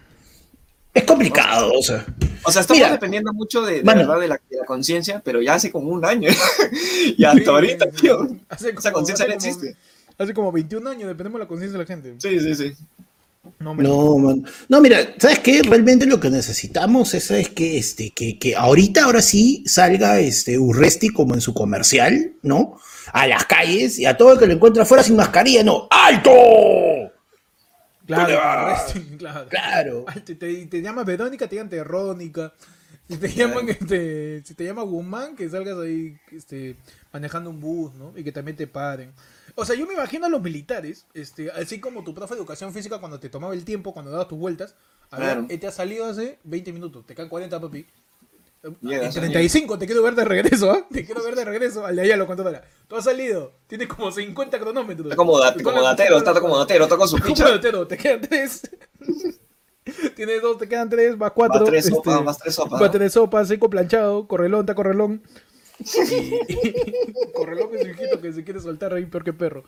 [0.92, 2.04] Es complicado, o sea.
[2.44, 4.00] O sea, estamos Mira, dependiendo mucho de, de mano.
[4.00, 6.28] verdad de la, de la conciencia, pero ya hace como un año.
[7.16, 8.26] y hasta ahorita, tío.
[8.48, 9.76] Hace Esa conciencia no existe.
[10.18, 12.14] Hace como 21 años dependemos de la conciencia de la gente.
[12.18, 12.72] Sí, sí, sí.
[13.58, 14.44] No, me- No, man.
[14.68, 15.62] No, mira, ¿sabes qué?
[15.62, 20.58] Realmente lo que necesitamos es, es que, este, que, que ahorita, ahora sí, salga este
[20.58, 22.78] Urresti como en su comercial, ¿no?
[23.12, 25.88] A las calles y a todo el que lo encuentra afuera sin mascarilla, ¿no?
[25.90, 26.30] ¡Alto!
[28.06, 28.76] Claro, Claro.
[29.18, 29.48] claro, claro.
[29.48, 30.06] Claro.
[30.24, 32.52] Te, te, te llamas Verónica, te llaman Terrónica.
[33.08, 36.76] Si te llaman, este, si te llama Guzmán, que salgas ahí este,
[37.12, 38.12] manejando un bus, ¿no?
[38.16, 39.12] Y que también te paren.
[39.54, 42.72] O sea, yo me imagino a los militares, este, así como tu profe de educación
[42.72, 44.74] física cuando te tomaba el tiempo, cuando dabas tus vueltas.
[45.10, 45.42] A Claro.
[45.42, 47.86] ver, eh, te has salido hace 20 minutos, te quedan 40, papi.
[48.62, 50.86] En 35 te quiero ver de regreso, ¿ah?
[50.90, 51.84] Te quiero ver de regreso.
[51.84, 52.62] Al de allá lo controla.
[52.86, 55.06] Tú has salido, tienes como 50 cronómetros.
[55.06, 57.48] Está como, dat- como datero, está como datero, está con su ¿Cómo ficha.
[57.50, 57.86] datero?
[57.88, 58.62] Te quedan tres.
[60.14, 61.60] Tienes dos, te quedan tres, vas cuatro.
[61.60, 62.80] Más tres este, sopas, más tres sopas.
[62.80, 62.90] Va ¿no?
[62.92, 65.22] tres sopas, seco planchado, correlón, está correlón.
[65.82, 69.64] Y, correlón es su hijito que se quiere soltar ahí peor que perro.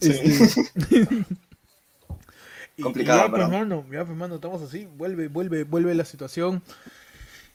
[0.00, 0.64] Este,
[2.78, 4.86] y- Complicado, y ya, pues, pero- mano, ya, pues, mano, estamos así.
[4.96, 6.62] Vuelve, vuelve, vuelve la situación.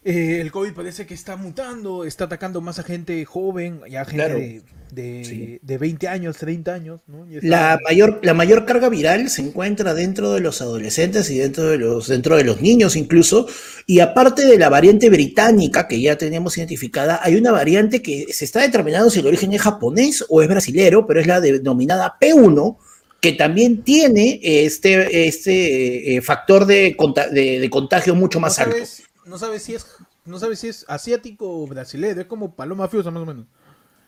[0.04, 4.16] Eh, el COVID parece que está mutando, está atacando más a gente joven, ya gente
[4.26, 4.40] Claro.
[4.40, 4.62] de,
[4.92, 5.60] de, Sí.
[5.62, 7.26] de 20 años, 30 años, ¿no?
[7.28, 11.66] Está- La mayor, la mayor carga viral se encuentra dentro de los adolescentes y dentro
[11.66, 13.48] de los, dentro de los niños incluso.
[13.86, 18.46] Y aparte de la variante británica que ya tenemos identificada, hay una variante que se
[18.46, 22.78] está determinando si el origen es japonés o es brasilero, pero es la denominada P1,
[23.22, 28.72] que también tiene este, este eh, factor de, conta- de- de contagio mucho más alto.
[28.74, 29.86] sabes, no sabes si es
[30.26, 33.46] no sabes si es asiático o brasileño, es como paloma fiosa más o menos.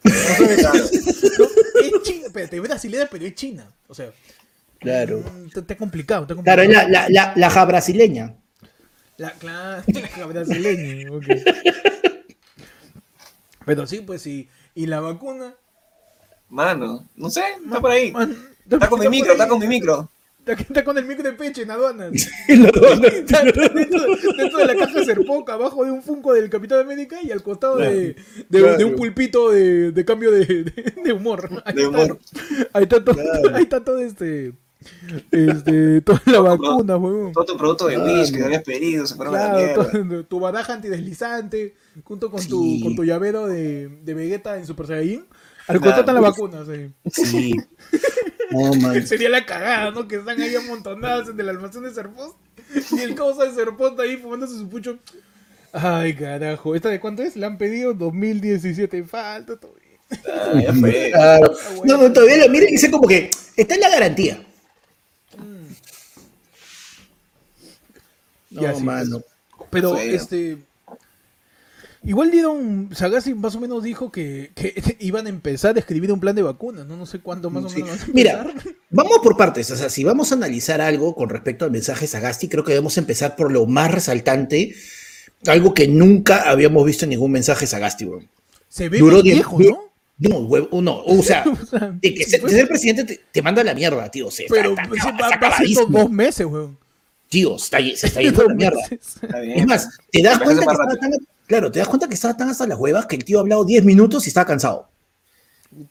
[0.04, 1.46] No sabes, no,
[1.82, 3.72] es china, espérate, es brasileña, pero es china.
[3.88, 4.12] O sea,
[4.80, 5.20] Claro.
[5.22, 6.62] mm, está, complicado, Claro, complicado.
[6.64, 8.36] es la, la, la, la ja brasileña.
[9.18, 9.84] La, claro,
[10.18, 11.26] la brasileña, ok.
[13.66, 14.50] Pero sí, pues sí.
[14.76, 15.54] Y la vacuna,
[16.50, 18.12] Mano, no sé, está por ahí.
[18.12, 18.38] Man,
[18.70, 19.38] Está con mi micro, ahí.
[19.38, 20.10] está con mi micro.
[20.46, 22.12] Está, con el micro de peche en aduanas.
[22.48, 23.70] Está dentro,
[24.38, 27.42] dentro de la caja de Serpoca, abajo de un Funko del Capitán América y al
[27.44, 28.16] costado de,
[28.50, 28.78] de, Claro.
[28.78, 31.50] de un pulpito de, de cambio de, humor.
[31.66, 31.98] Ahí De está.
[32.04, 32.20] humor.
[32.74, 33.56] Ahí está todo, Claro.
[33.56, 34.54] ahí está todo este.
[35.32, 37.32] Este, toda la vacuna, huevón.
[37.32, 38.20] Todo tu producto de Claro.
[38.20, 39.92] Wish que habías pedido, se fueron a la Claro, mierda.
[40.10, 45.26] todo- tu baraja antideslizante, junto con, tu, con tu llavero de, Vegeta en Super Saiyajin.
[45.68, 47.24] Al costado están las vacunas, sí.
[47.26, 47.56] Sí.
[48.82, 49.06] Man.
[49.08, 50.08] Sería la cagada, ¿no?
[50.08, 52.38] Que están ahí amontonadas en el almacén de Serpost.
[52.92, 55.00] Y el causa de Serpost ahí fumándose su pucho.
[55.72, 56.76] Ay, carajo.
[56.76, 57.36] ¿Esta de cuánto es?
[57.36, 59.04] La han pedido 2017.
[59.04, 60.00] Falta todavía.
[60.28, 61.12] Ah, ya fue.
[61.12, 61.54] Claro.
[61.86, 64.46] No, no, todavía lo miren y dice como que está en la garantía.
[68.50, 69.24] Y No, mano.
[69.72, 70.60] Pero, este.
[72.06, 72.90] Igual dieron.
[72.94, 76.42] Sagasti más o menos dijo que, que iban a empezar a escribir un plan de
[76.42, 76.86] vacunas.
[76.86, 77.84] No, no sé cuándo más o Sí.
[77.84, 78.54] menos van a Mira,
[78.90, 79.70] vamos por partes.
[79.72, 82.98] O sea, si vamos a analizar algo con respecto al mensaje Sagasti, creo que debemos
[82.98, 84.76] empezar por lo más resaltante,
[85.48, 88.30] algo que nunca habíamos visto en ningún mensaje Sagasti, weón.
[88.68, 89.84] Se ve Duró diez- viejo, ¿no?
[90.18, 91.00] No, huevo, no.
[91.04, 91.44] O sea,
[92.02, 94.30] de que pues, de ser presidente te, te manda a la mierda, tío.
[94.32, 96.78] Se, pero está, pues, está- va, está dos meses, weón.
[97.30, 98.80] Tío, está, se está yendo a la mierda.
[98.92, 99.60] Está bien.
[99.60, 102.78] Es más, te das cuenta que claro, te das cuenta que estaba tan hasta las
[102.78, 104.90] huevas que el tío ha hablado 10 minutos y estaba cansado.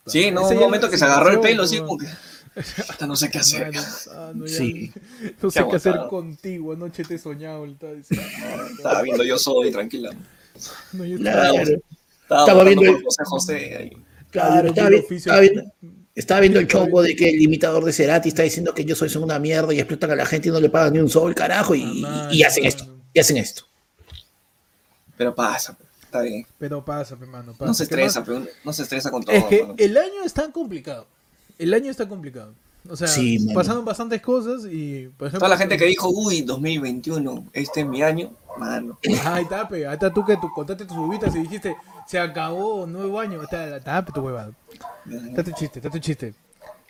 [0.07, 1.87] Sí, no, un momento que se agarró el pelo, weón.
[1.87, 2.07] como que.
[2.55, 3.73] Hasta no sé qué hacer.
[3.73, 3.81] Mano,
[4.13, 4.93] ah, ya- Sí.
[5.41, 6.73] No sé Qué qué hacer contigo.
[6.73, 7.65] Anoche te he soñado.
[7.65, 8.27] estaba diciendo.
[8.77, 10.11] Estaba viendo yo soy, tranquila.
[10.93, 11.55] No, yo Claro.
[11.55, 13.93] estaba- Estaba, viendo el- José José ahí.
[14.31, 15.33] Claro, estaba, vi el vi- oficio.
[15.33, 15.63] estaba viendo,
[16.15, 19.09] estaba viendo el chongo de que el imitador de Cerati está diciendo que yo soy
[19.11, 21.35] son una mierda y explotan a la gente y no le pagan ni un sol,
[21.35, 23.65] carajo, y, Ah, y hacen esto, y hacen esto.
[25.17, 26.47] Pero pasa, pues, está bien.
[26.59, 27.53] Pero pasa, pe, mano.
[27.53, 27.67] pasa.
[27.67, 29.35] No se estresa, pero no se estresa con todo.
[29.35, 31.07] Es que el año está complicado.
[31.59, 32.55] El año está complicado.
[32.89, 35.41] O sea, Sí, pasaron bastantes cosas y, por ejemplo...
[35.47, 38.99] Toda la gente que dijo, uy, 2021, este es mi año, mano.
[39.25, 39.87] Ah, Ahí está, pe.
[39.87, 43.43] Ahí está tú que tú contaste tus uvitas y dijiste, se acabó nuevo año.
[43.43, 44.53] Está, está tu huevada.
[45.29, 46.35] Está tu chiste, está tu chiste.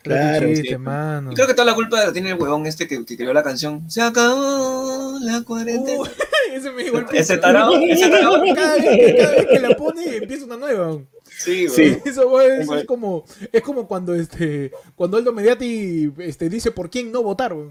[0.02, 0.76] Claro, chiste, sí.
[0.78, 1.30] mano.
[1.32, 3.42] Y creo que toda la culpa la tiene el huevón este que, que creó la
[3.42, 3.88] canción.
[3.90, 6.00] Se acabó la cuarentena.
[6.00, 6.06] Uh,
[6.52, 7.40] ese me el ese piso.
[7.40, 8.42] tarado, ese tarado.
[8.54, 10.98] Cada vez, que- cada vez que la pone empieza una nueva.
[11.38, 11.96] Sí, Sí.
[12.04, 17.10] Eso güey, es, como es como cuando este cuando Aldo Mediati este dice por quién
[17.12, 17.54] no votar.
[17.54, 17.70] güey.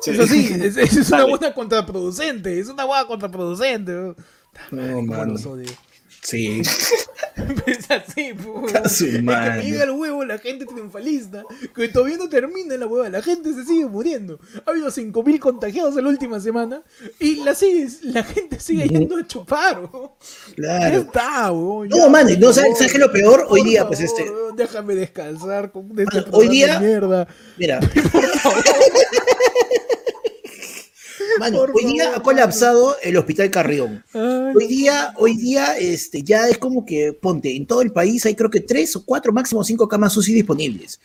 [0.00, 0.10] Sí.
[0.12, 3.92] Es así, es, es una buena contraproducente, es una buena contraproducente.
[3.94, 4.14] güey.
[4.70, 5.34] No, mano.
[6.22, 6.62] Sí.
[7.66, 8.74] Es así, pues.
[8.74, 11.42] Es que me llega el huevo la gente triunfalista,
[11.74, 14.38] que todavía no termina la hueva, la gente se sigue muriendo.
[14.64, 16.82] Ha habido 5.000 contagiados en la última semana
[17.18, 19.82] y la, sigue, la gente sigue yendo a chupar.
[19.82, 20.96] Ya Claro.
[20.98, 23.46] está, No, ya, mano, por no, ¿sabes- sabes qué es lo peor?
[23.48, 27.26] Hoy día, pues, favor, este- weón, Déjame descansar con este hoy día- de Mierda.
[27.58, 27.80] Mira,
[28.12, 28.64] Por favor.
[31.38, 34.04] mano, hoy día ha colapsado el hospital Carrión.
[34.12, 38.24] Ay, Hoy día, hoy día, este, ya es como que, ponte, en todo el país
[38.26, 41.00] hay creo que tres o cuatro, máximo cinco camas UCI disponibles.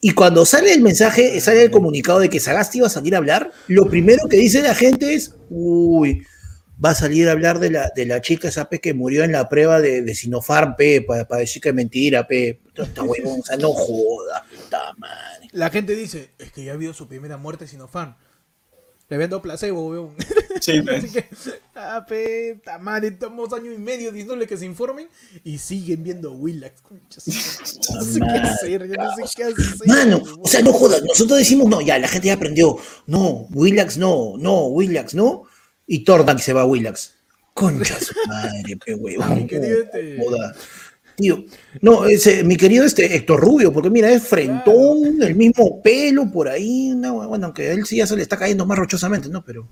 [0.00, 3.18] Y cuando sale el mensaje, sale el comunicado de que Sagasti iba a salir a
[3.18, 6.26] hablar, lo primero que dice la gente es, uy,
[6.82, 9.48] va a salir a hablar de la, de la chica esa que murió en la
[9.48, 12.60] prueba de, de Sinopharm, pe, para decir que es mentira, pe.
[12.74, 15.48] Esta huevón, o sea, no joda, puta madre.
[15.52, 18.16] La gente dice, es que ya ha habido su primera muerte Sinofan.
[19.08, 20.14] Dado placebo, weón.
[20.60, 21.26] Sí, Así que,
[21.76, 22.04] ah,
[22.80, 25.08] madre, estamos año y medio diciéndole que se informen
[25.44, 26.82] y siguen viendo Willax.
[27.94, 29.86] No sé qué hacer, yo no sé qué hacer.
[29.86, 33.96] Mano, o sea, no jodas, nosotros decimos, no, ya, la gente ya aprendió, no, Willax
[33.96, 35.44] no, no, Willax no,
[35.86, 37.14] y Tornak se va a Willax.
[37.54, 39.48] Concha su madre, pe huevón.
[41.16, 41.44] Tío,
[41.80, 46.46] no, ese, mi querido este Héctor Rubio, porque mira, es frentón, el mismo pelo por
[46.48, 49.42] ahí, no, bueno, aunque a él sí ya se le está cayendo más rochosamente, ¿no?
[49.44, 49.66] Pero,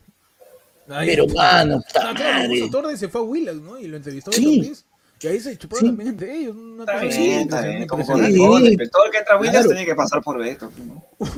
[0.88, 2.68] Ay, pero mano, puta Ah, claro, madre.
[2.70, 3.78] Torres se fue a Willax, ¿no?
[3.78, 4.58] Y lo entrevistó Sí.
[4.60, 4.84] Ortiz,
[5.20, 5.86] Y ahí se chuparon Sí.
[5.88, 6.54] también entre ellos.
[6.56, 7.86] Una Está cosa bien, está bien.
[7.86, 8.04] Como.
[8.04, 8.76] Sí.
[8.76, 9.68] pero Todo el que entra a Williams Claro.
[9.70, 10.70] tiene que pasar por Beto.
[10.86, 11.04] ¿no?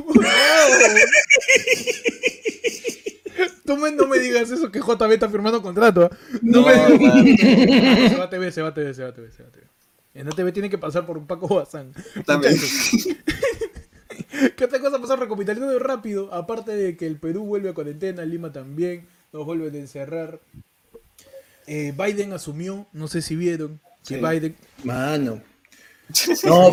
[3.65, 6.09] Tú me- no me digas eso que JB está firmando contrato.
[6.11, 6.17] ¿ah?
[6.43, 8.11] No, No, me digas.
[8.13, 9.53] Se va a TV, se va a TV, se va a TV, se va a
[9.53, 9.66] TV.
[10.17, 11.93] En ATV tiene que pasar por un Paco Bazán.
[12.25, 12.57] También.
[14.57, 16.33] ¿Qué otra cosa pasó recopilando rápido?
[16.33, 20.41] Aparte de que el Perú vuelve a cuarentena, Lima también, nos vuelven a encerrar.
[21.67, 24.21] Eh, Biden asumió, no sé si vieron, que Sí.
[24.21, 24.57] Biden.
[24.85, 25.43] Mano.
[26.45, 26.73] No,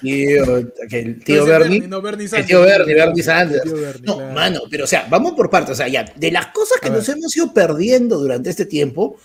[0.00, 1.88] tío, que el tío No, ese Bernie.
[1.88, 2.46] no, Bernie El Sanders.
[2.48, 3.64] tío Bernie, Bernie Sanders.
[3.64, 4.34] El tío Bernie, No, claro.
[4.34, 5.72] mano, pero o sea, vamos por partes.
[5.72, 7.16] O sea, ya, de las cosas que A nos ver.
[7.16, 9.16] hemos ido perdiendo durante este tiempo,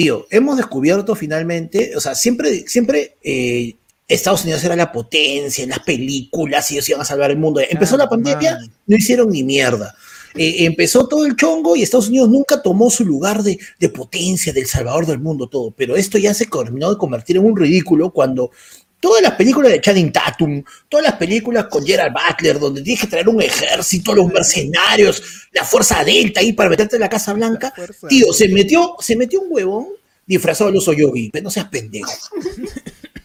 [0.00, 3.76] tío, hemos descubierto finalmente, o sea, siempre, siempre eh,
[4.08, 7.60] Estados Unidos era la potencia, en las películas, y ellos iban a salvar el mundo.
[7.60, 9.94] Empezó la pandemia, no hicieron ni mierda.
[10.36, 14.54] Eh, empezó todo el chongo y Estados Unidos nunca tomó su lugar de, de potencia,
[14.54, 15.70] del salvador del mundo, todo.
[15.70, 18.52] Pero esto ya se terminó de convertir en un ridículo cuando
[19.00, 23.06] todas las películas de Channing Tatum, todas las películas con Gerald Butler, donde tienes que
[23.08, 27.72] traer un ejército, los mercenarios, la fuerza delta ahí para meterte en la Casa Blanca,
[27.76, 29.88] La tío, se metió, se metió un huevón
[30.26, 32.12] disfrazado de oso yogi, pero no seas pendejo.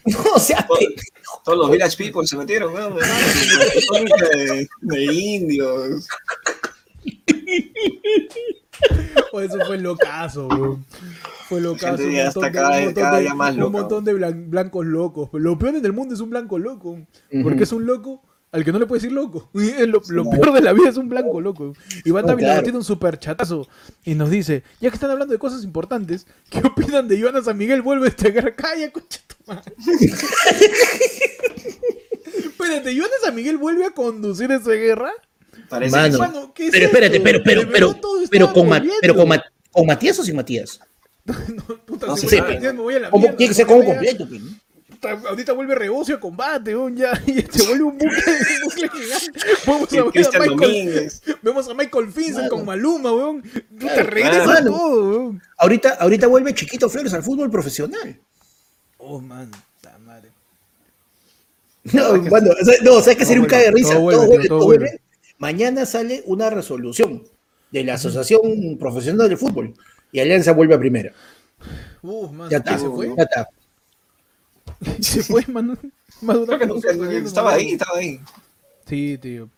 [0.06, 1.42] No seas pendejo.
[1.44, 2.94] Todos los Village People se metieron, weón.
[2.94, 6.06] De, de indios.
[9.32, 10.84] Oh, eso fue locazo, weón.
[11.48, 12.02] Fue locazo.
[12.02, 12.84] Un montón, de, cada- un
[13.72, 15.28] montón de- un montón blancos locos.
[15.34, 16.98] Lo peor del mundo es un blanco loco.
[17.42, 19.50] Porque es un loco al que no le puedes decir loco.
[19.54, 21.74] Lo, lo peor de la vida es un blanco loco.
[22.04, 22.62] Iván No, Dávila claro.
[22.62, 23.68] tiene un super chatazo
[24.04, 27.58] y nos dice: Ya que están hablando de cosas importantes, ¿qué opinan de Ivana San
[27.58, 28.54] Miguel vuelve a esta guerra?
[28.54, 29.74] Calla, concha tu madre.
[32.24, 35.10] Espérate, ¿Ivana San Miguel vuelve a conducir esa guerra?
[35.68, 36.06] Parece Mano.
[36.06, 36.18] que sí.
[36.18, 37.24] Mano, ¿qué es Pero espérate, esto?
[37.24, 40.80] pero, De pero, pero, pero, con, Ma- pero con, Ma- con Matías o sin Matías.
[41.26, 43.22] No, puta, No si me voy a la ¿Cómo?
[43.22, 44.28] mierda, Tiene que ser como completo.
[45.28, 49.40] Ahorita vuelve Rebocio a combate, weón, ya, y se vuelve un bucle, un bucle gigante.
[49.66, 51.22] Vamos a ver Michael, Domínguez.
[51.42, 52.48] vemos a Michael Claro.
[52.48, 53.42] con Maluma, weón.
[53.78, 54.70] Regresa claro.
[54.70, 55.42] todo, weón.
[55.58, 58.18] Ahorita, ahorita vuelve Chiquito Flores al fútbol profesional.
[58.98, 59.50] Oh, man,
[59.82, 60.30] la madre.
[61.92, 63.94] No, bueno, o sea, no, ¿sabes qué Todo sería un cague de risa?
[63.94, 65.00] todo Todo vuelve, vuelve, todo todo vuelve.
[65.38, 67.22] Mañana sale una resolución
[67.70, 69.74] de la Asociación Profesional de Fútbol
[70.12, 71.12] y Alianza vuelve a primera.
[72.02, 73.14] Uh, man, Ya está, ¿se fue?
[73.16, 73.48] ya está.
[75.00, 75.78] Se fue, man.
[76.22, 78.20] Maduro Creo que nunca- estaba ahí, estaba ahí.
[78.86, 79.48] Sí, tío.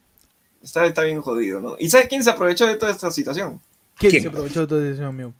[0.62, 1.76] Está, está bien jodido, ¿no?
[1.78, 3.60] ¿Y sabes quién se aprovechó de toda esta situación?
[3.96, 4.22] ¿Quién, ¿Quién?
[4.22, 5.32] se aprovechó de todo eso, mío?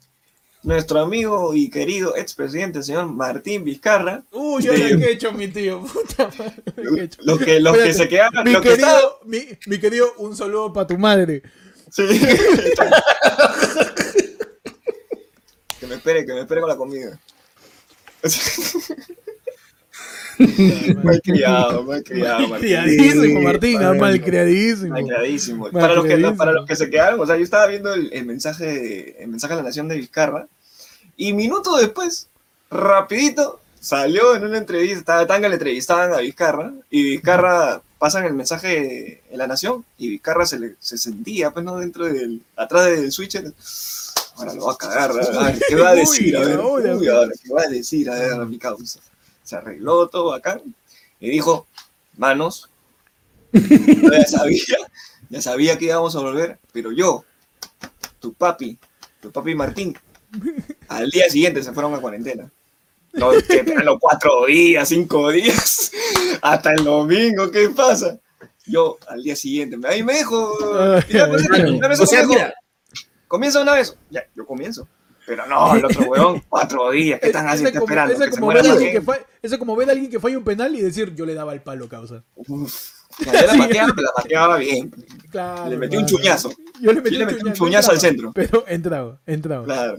[0.62, 4.24] Nuestro amigo y querido expresidente, señor Martín Vizcarra.
[4.32, 4.82] Uy, yo Sí.
[4.82, 5.82] la que he hecho, mi tío.
[5.92, 6.62] Puta madre.
[6.74, 7.20] ¿qué he hecho?
[7.22, 10.86] Los que, los que se quedaban, Mi que querido, mi, mi querido, un saludo para
[10.88, 11.42] tu madre.
[11.90, 12.02] Sí.
[15.80, 17.18] que me espere, que me espere con la comida.
[21.05, 22.77] mal criado, mal criado, Martín.
[22.77, 22.98] Ah, Sí,
[23.38, 23.40] malcriadísimo.
[24.88, 25.70] Malcriadísimo.
[25.70, 26.37] Para los, que, Malcriadísimo.
[26.37, 29.29] para los que se quedaron, o sea, yo estaba viendo el, el mensaje de- el
[29.29, 30.46] mensaje de la Nación de Vizcarra
[31.16, 32.29] y minutos después,
[32.70, 39.22] rapidito, salió en una entrevista, Tanga le entrevistaban a Vizcarra y Vizcarra pasan el mensaje
[39.31, 43.11] en la Nación y Vizcarra se, le, se sentía pues no dentro del, atrás del
[43.11, 43.53] switcher.
[44.37, 46.37] Ahora lo va a cagar, a ver, ¿qué va a decir?
[46.37, 48.09] A ver, Uy, ahora, uy, ahora, ¿qué va a decir?
[48.09, 49.01] A ver, a mi causa.
[49.48, 50.61] Se arregló todo acá
[51.18, 51.66] y dijo,
[52.18, 52.68] manos,
[53.50, 54.76] yo ya sabía,
[55.30, 57.24] ya sabía que íbamos a volver, pero yo,
[58.20, 58.78] tu papi,
[59.22, 59.98] tu papi Martín,
[60.88, 62.52] al día siguiente se fueron a cuarentena.
[63.14, 65.92] No, que los cuatro días, cinco días,
[66.42, 68.18] hasta el domingo, ¿qué pasa?
[68.66, 70.58] Yo al día siguiente, ahí me dijo,
[71.00, 71.42] pues,
[73.26, 74.87] comienza una vez, ya, yo comienzo.
[75.28, 77.80] Pero no, el otro huevón, cuatro días, ¿qué están Ese haciendo?
[77.80, 78.14] como- esperando?
[78.14, 79.02] ese que como ver alguien que gente.
[79.02, 81.52] fa- ese como ver a alguien que falla un penal y decir, yo le daba
[81.52, 82.24] el palo, causa.
[82.34, 82.90] Uf,
[83.24, 84.90] yo la pateaba, pero la pateaba bien.
[85.30, 86.50] Claro, Le metí un chuñazo.
[86.80, 88.32] Yo le metí, Yo le un, metí un chuñazo, al centro.
[88.34, 89.64] Pero entraba, entraba.
[89.66, 89.94] Claro.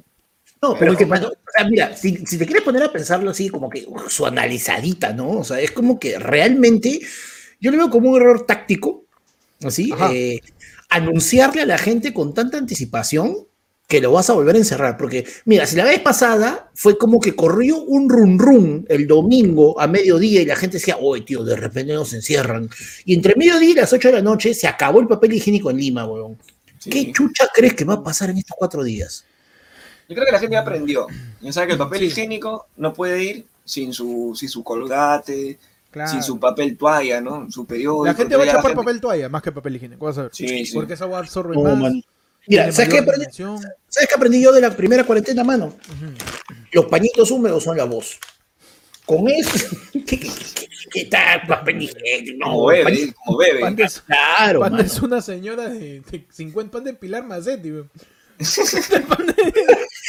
[0.62, 3.30] No, Pero- pero que pasó, o sea, mira, si, si te quieres poner a pensarlo
[3.30, 5.30] así, como que uh, su analizadita, ¿no?
[5.30, 7.00] O sea, es como que realmente
[7.62, 9.06] yo lo veo como un error táctico,
[9.64, 10.40] así, eh,
[10.90, 13.38] anunciarle a la gente con tanta anticipación
[13.90, 17.20] que lo vas a volver a encerrar, porque mira, si la vez pasada fue como
[17.20, 21.44] que corrió un run run el domingo a mediodía y la gente decía, oye, tío,
[21.44, 22.70] de repente nos encierran.
[23.04, 25.78] Y entre mediodía y las 8 de la noche se acabó el papel higiénico en
[25.78, 26.38] Lima, weón.
[26.78, 26.92] Sí.
[26.92, 29.26] ¿Qué chucha crees que va a pasar en estos cuatro días?
[30.08, 31.08] Yo creo que la gente ya aprendió.
[31.42, 35.58] Ya sabe que el papel higiénico no puede ir sin su, sin su colgate,
[35.90, 36.12] Claro.
[36.12, 37.50] sin su papel toalla, ¿no?
[37.50, 38.06] Su periódico.
[38.06, 40.32] La gente va a chapar gente- papel toalla más que papel higiénico, vas a ver.
[40.32, 40.76] Sí, sí.
[40.76, 41.78] Porque esa agua absorbe No, más.
[41.80, 42.04] man.
[42.48, 43.26] Mira, ¿sabes qué, aprendí.
[43.32, 45.76] ¿sabes qué aprendí yo de la primera cuarentena, mano?
[46.72, 48.20] Los pañitos húmedos son la voz.
[49.06, 50.30] Con eso, ¿qué, qué, qué,
[50.92, 51.42] qué tal?
[51.82, 53.84] Higiénico, Como No, bebe, como bebe.
[53.84, 57.72] Es, Claro, es una señora de, de 50 pan de Pilar Macetti.
[57.72, 57.90] weón.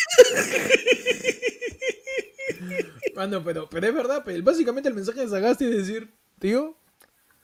[3.16, 6.77] Mano, pero, pero es verdad, pero básicamente el mensaje de Sagasti es decir, tío,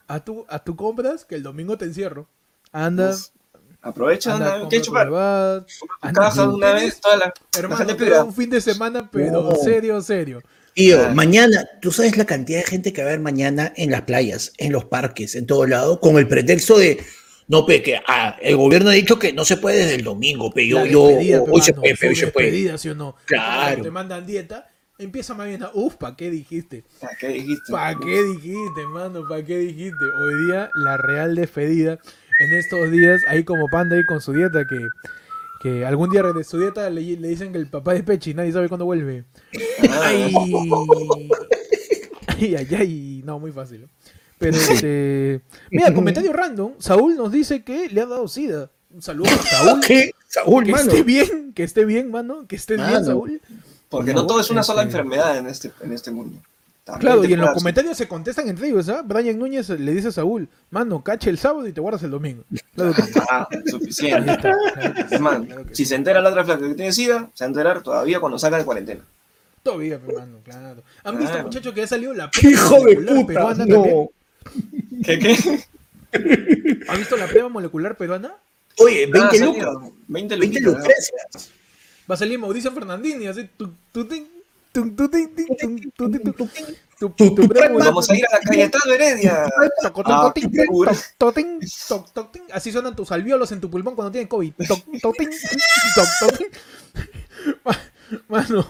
[0.07, 2.27] a tu, a tu compras que el domingo te encierro.
[2.71, 3.27] Anda, Uf,
[3.81, 5.65] Aprovecha anda, una compra ¿Qué tu chupar?
[6.13, 8.23] caja de una vez, toda la, la Hermano, pida.
[8.23, 9.55] un fin de semana, pero No.
[9.55, 10.41] serio, serio.
[10.73, 14.03] Tío, mañana, tú sabes la cantidad de gente que va a haber mañana en las
[14.03, 17.03] playas, en los parques, en todo lado, con el pretexto de,
[17.47, 20.51] no, pe, que ah, el gobierno ha dicho que no se puede desde el domingo,
[20.51, 22.77] pe, yo, La yo, hoy se puede, pe, hoy se puede.
[22.77, 23.15] ¿sí o no?
[23.25, 23.81] Claro.
[23.81, 26.83] Te mandan dieta empieza más bien a, uf, ¿pa' qué dijiste?
[27.01, 27.71] Ah, ¿Qué dijiste?
[27.71, 29.27] ¿Pa' qué dijiste, mano?
[29.27, 30.05] ¿Pa' qué dijiste?
[30.21, 31.99] Hoy día, la real despedida.
[32.39, 34.77] En estos días, ahí como panda ahí con su dieta, que,
[35.61, 38.51] que algún día de su dieta le, le dicen que el papá de Pechi, nadie
[38.51, 39.25] sabe cuándo vuelve.
[39.89, 40.33] Ah, Ay,
[42.37, 43.87] ay, ay, ay, no, muy fácil.
[44.37, 48.69] Pero este, mira, comentario random, Saúl nos dice que le ha dado sida.
[48.91, 49.79] Un saludo a Saúl.
[49.85, 50.11] ¿Qué?
[50.27, 50.91] Saúl, Que mano.
[50.91, 53.03] esté bien, que esté bien, mano, que estés bien.
[53.03, 53.41] Saúl.
[53.89, 56.39] Porque Por no todo es una sola este- enfermedad en este, en este mundo.
[56.87, 59.01] También Claro, te y en los comentarios se contestan entre ellos, ¿ah?
[59.05, 62.43] Brian Núñez le dice a Saúl, mano, cache el sábado y te guardas el domingo.
[62.75, 63.19] Claro que sí.
[63.29, 64.31] Ah, suficiente.
[64.31, 65.89] está, claro que sí, Es más, claro que si sí.
[65.89, 68.57] se entera la otra flaca que tiene sida, se va a enterar todavía cuando salga
[68.57, 69.03] de cuarentena.
[69.63, 70.81] Todavía, pero, mano, claro.
[71.03, 73.27] ¿Han visto, muchachos, que ha salido la Hijo de molecular puta.
[73.27, 74.09] peruana también?
[75.03, 76.83] ¿Qué, qué?
[76.87, 78.33] ¿Ha visto la prueba molecular peruana?
[78.77, 79.63] Oye, 20 Ah, lucas.
[79.63, 79.93] salió.
[80.07, 80.77] 20 20 luquitas, ¿no?
[80.79, 81.51] lucrecias.
[82.09, 84.29] Va a salir Mauricio Fernandini, así, tu, tu, tin,
[86.99, 89.47] Vamos a ir a la Cayetano Heredia.
[92.51, 94.53] Así suenan tus alvéolos en tu pulmón cuando tienes COVID.
[98.27, 98.67] Mano.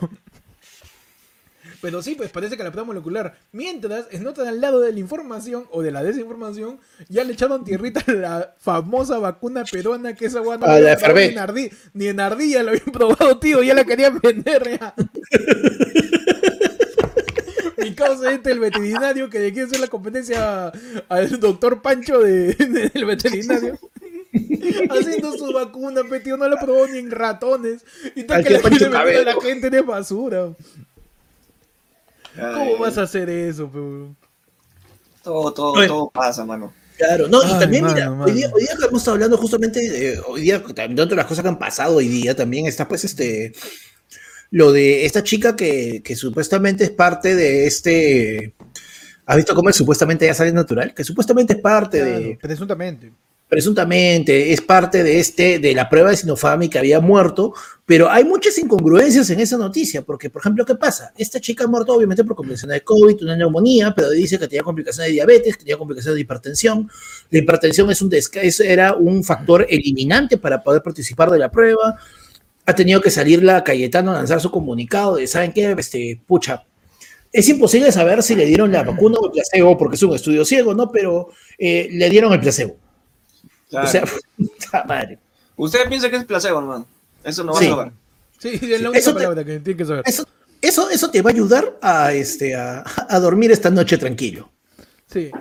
[1.81, 5.65] Pero sí, pues parece que la prueba molecular, mientras en otro lado de la información
[5.71, 10.39] o de la desinformación, ya le echaron tierrita a la famosa vacuna peruana que esa
[10.39, 13.83] guana A la ni en ardi- ni en ardilla lo habían probado, tío, ya la
[13.85, 14.93] querían vender ya.
[17.77, 20.71] Mi causa este, el veterinario, que le quiere hacer la competencia
[21.09, 23.77] al doctor Pancho de, de- del veterinario.
[24.89, 27.83] Haciendo su vacuna, pe, tío, no la probó ni en ratones.
[28.15, 30.55] Y tal Al que tío le Pancho quiere vender a la gente de basura.
[32.39, 34.15] ¿Cómo vas a hacer eso, weón?
[35.23, 36.73] Todo, todo, todo pasa, mano.
[36.97, 38.23] Claro, no, y también, mano, mira, mano.
[38.25, 41.43] Hoy, día, hoy día que hemos estado hablando justamente, de, hoy día, de las cosas
[41.43, 43.53] que han pasado hoy día, también está pues este,
[44.49, 48.55] lo de esta chica que, que supuestamente es parte de este,
[49.25, 50.93] ¿has visto cómo es supuestamente ya sale natural?
[50.93, 53.11] Que supuestamente es parte de, presuntamente.
[53.47, 57.53] Presuntamente es parte de este de la prueba de Sinopharm que había muerto,
[57.85, 61.13] pero hay muchas incongruencias en esa noticia, porque por ejemplo, ¿qué pasa?
[61.17, 64.63] Esta chica ha muerto obviamente por complicaciones de COVID, una neumonía, pero dice que tenía
[64.63, 66.89] complicaciones de diabetes, que tenía complicaciones de hipertensión.
[67.29, 71.97] La hipertensión es un es- era un factor eliminante para poder participar de la prueba.
[72.65, 75.73] Ha tenido que salir la Cayetano a lanzar su comunicado de, ¿saben qué?
[75.77, 76.65] Este, pucha,
[77.31, 80.43] es imposible saber si le dieron la vacuna o el placebo, porque es un estudio
[80.43, 80.91] ciego, ¿no?
[80.91, 82.77] Pero eh, le dieron el placebo.
[83.69, 83.87] Claro.
[83.87, 84.03] O sea,
[84.37, 85.19] puta madre.
[85.55, 86.85] Usted piensa que es placebo, hermano.
[87.23, 87.65] Eso no va Sí.
[87.67, 87.91] a saber.
[88.39, 90.03] Sí, es la única Eso te- palabra que tiene que saber.
[90.05, 90.25] Eso,
[90.61, 94.51] eso, eso te va a ayudar a, este, a, a dormir esta noche tranquilo.
[95.07, 95.31] Sí.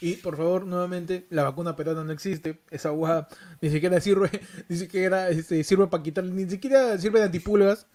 [0.00, 2.60] Y por favor, nuevamente, la vacuna peruana no existe.
[2.70, 3.26] Esa agua
[3.60, 4.30] ni siquiera sirve,
[4.68, 7.86] ni siquiera este, sirve para quitar, ni siquiera sirve de antipulgas.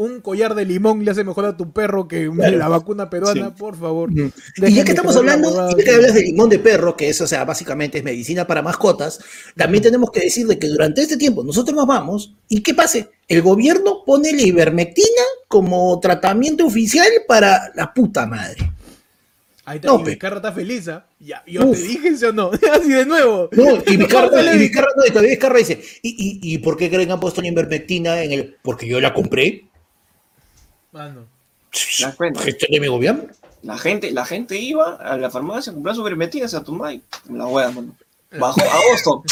[0.00, 3.54] Un collar de limón le hace mejor a tu perro que la vacuna peruana, Sí.
[3.58, 4.10] por favor.
[4.12, 7.26] Y ya que estamos hablando, ya que hablas de limón de perro, que eso, o
[7.26, 9.18] sea, básicamente es medicina para mascotas,
[9.56, 13.10] también tenemos que decir de que durante este tiempo nosotros nos vamos y ¿qué pase?
[13.26, 18.70] El gobierno pone la ivermectina como tratamiento oficial para la puta madre.
[19.64, 20.04] Ahí está, No, y.
[20.04, 21.06] Vizcarra está feliz, ¿ah?
[21.18, 21.76] Ya, yo Uf.
[21.76, 22.50] te dije, ¿sí o no?
[22.72, 23.50] Así de nuevo.
[23.52, 24.58] No, y Vizcarra, ¿Cómo le y?
[24.60, 27.42] Vizcarra- no, y todavía Vizcarra dice, ¿y, y, y por qué creen que han puesto
[27.42, 28.56] la ivermectina en el...?
[28.62, 29.67] Porque yo la compré.
[30.92, 31.26] Mano.
[31.70, 32.40] ¿Te das cuenta?
[32.40, 33.24] Gestión de mi gobierno.
[33.62, 37.02] La gente, la gente iba a la farmacia a comprar sus vermetinas a tu mai.
[37.30, 37.94] La hueá, mano.
[38.38, 39.22] Bajó agosto.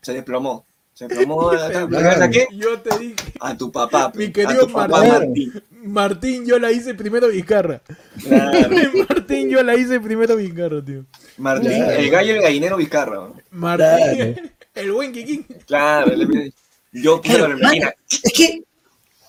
[0.00, 0.64] Se desplomó.
[0.94, 1.50] Se desplomó.
[1.50, 2.46] Pero, ¿Gracias a qué?
[2.52, 4.10] Yo te dije, A tu papá.
[4.14, 5.52] Mi a querido tu papá, Martín.
[5.52, 5.62] Martín.
[5.84, 7.82] Martín, yo la hice primero Vizcarra.
[8.22, 8.68] Claro.
[9.08, 11.04] Martín, yo la hice primero Vizcarra, tío.
[11.38, 11.90] Martín, Claro.
[11.92, 13.28] el gallo y el gallinero Vizcarra.
[13.50, 15.46] Martín, el buen Kikín.
[15.66, 16.12] Claro.
[16.12, 16.54] el-
[16.92, 17.56] Yo la Claro,
[18.08, 18.62] es que.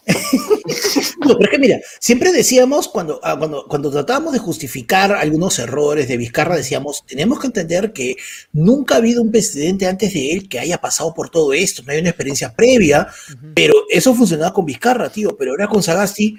[1.26, 5.60] no, pero es que mira, siempre decíamos cuando, ah, cuando, cuando tratábamos de justificar algunos
[5.60, 8.18] errores de Vizcarra, decíamos, tenemos que entender que
[8.52, 11.94] nunca ha habido un presidente antes de él que haya pasado por todo esto, no
[11.94, 13.08] hay una experiencia previa,
[13.54, 16.38] pero eso funcionaba con Vizcarra, tío, pero ahora con Sagasti,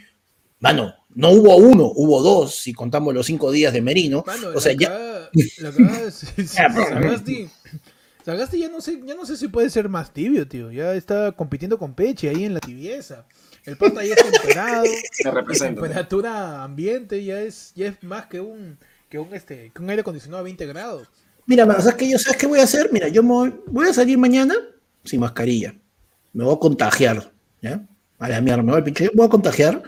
[0.61, 4.61] mano, no hubo uno, hubo dos, si contamos los cinco días de Merino, Mano, o
[4.61, 5.73] sea, la ya, la
[8.25, 10.73] Sagasti ya no sé, ya no sé si puede ser más tibio, tío.
[10.73, 13.27] Ya está compitiendo con Peche ahí en la tibieza.
[13.65, 15.81] El pata ya está temperado, Se representa.
[15.81, 18.79] temperatura ambiente, ya es, ya es más que un,
[19.09, 21.09] que un este, que un aire acondicionado a 20 grados.
[21.47, 22.91] Mira, ¿sabes qué, yo, ¿sabes qué voy a hacer?
[22.93, 24.55] Mira, yo me voy, voy a salir mañana
[25.05, 25.75] sin mascarilla.
[26.33, 27.87] Me voy a contagiar, ¿ya?
[28.19, 29.83] A la mierda, me voy, pinche, voy a contagiar.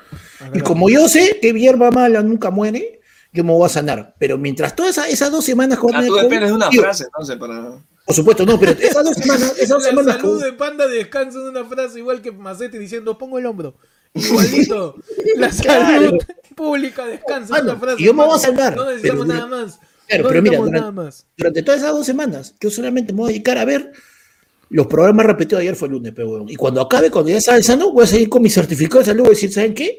[0.53, 3.01] Y como yo sé que hierba mala nunca muere,
[3.33, 4.15] yo me voy a sanar.
[4.19, 7.79] Pero mientras todas esas, esas dos semanas Ah, tú de una tío, frase, entonces, para.
[8.07, 11.39] Por supuesto, no, pero esas dos semanas, esas dos La semanas salud de panda descansa
[11.41, 13.77] en una frase igual que Macete diciendo pongo el hombro.
[14.15, 14.95] Igualito.
[15.37, 16.19] La salud
[16.55, 17.53] pública descansa.
[17.53, 19.81] Mano, una frase, y yo me voy a salvar, No necesitamos pero- nada más.
[20.07, 21.27] Claro, no pero mira, durante- nada más.
[21.37, 23.93] Durante todas esas dos semanas, yo solamente me voy a dedicar a ver
[24.69, 26.49] los programas repetidos ayer fue el lunes, pero weón.
[26.49, 29.27] Y cuando acabe, cuando ya salga sano, voy a seguir con mi certificado de salud.
[29.27, 29.99] A decir, ¿saben qué?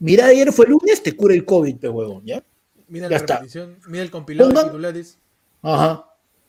[0.00, 2.42] Mira, ayer fue el lunes, te cura el COVID, pero huevón, ¿ya?
[2.88, 3.34] Mira Ya la está.
[3.36, 5.18] repetición, mira el compilado de titulares.
[5.62, 6.04] Ajá.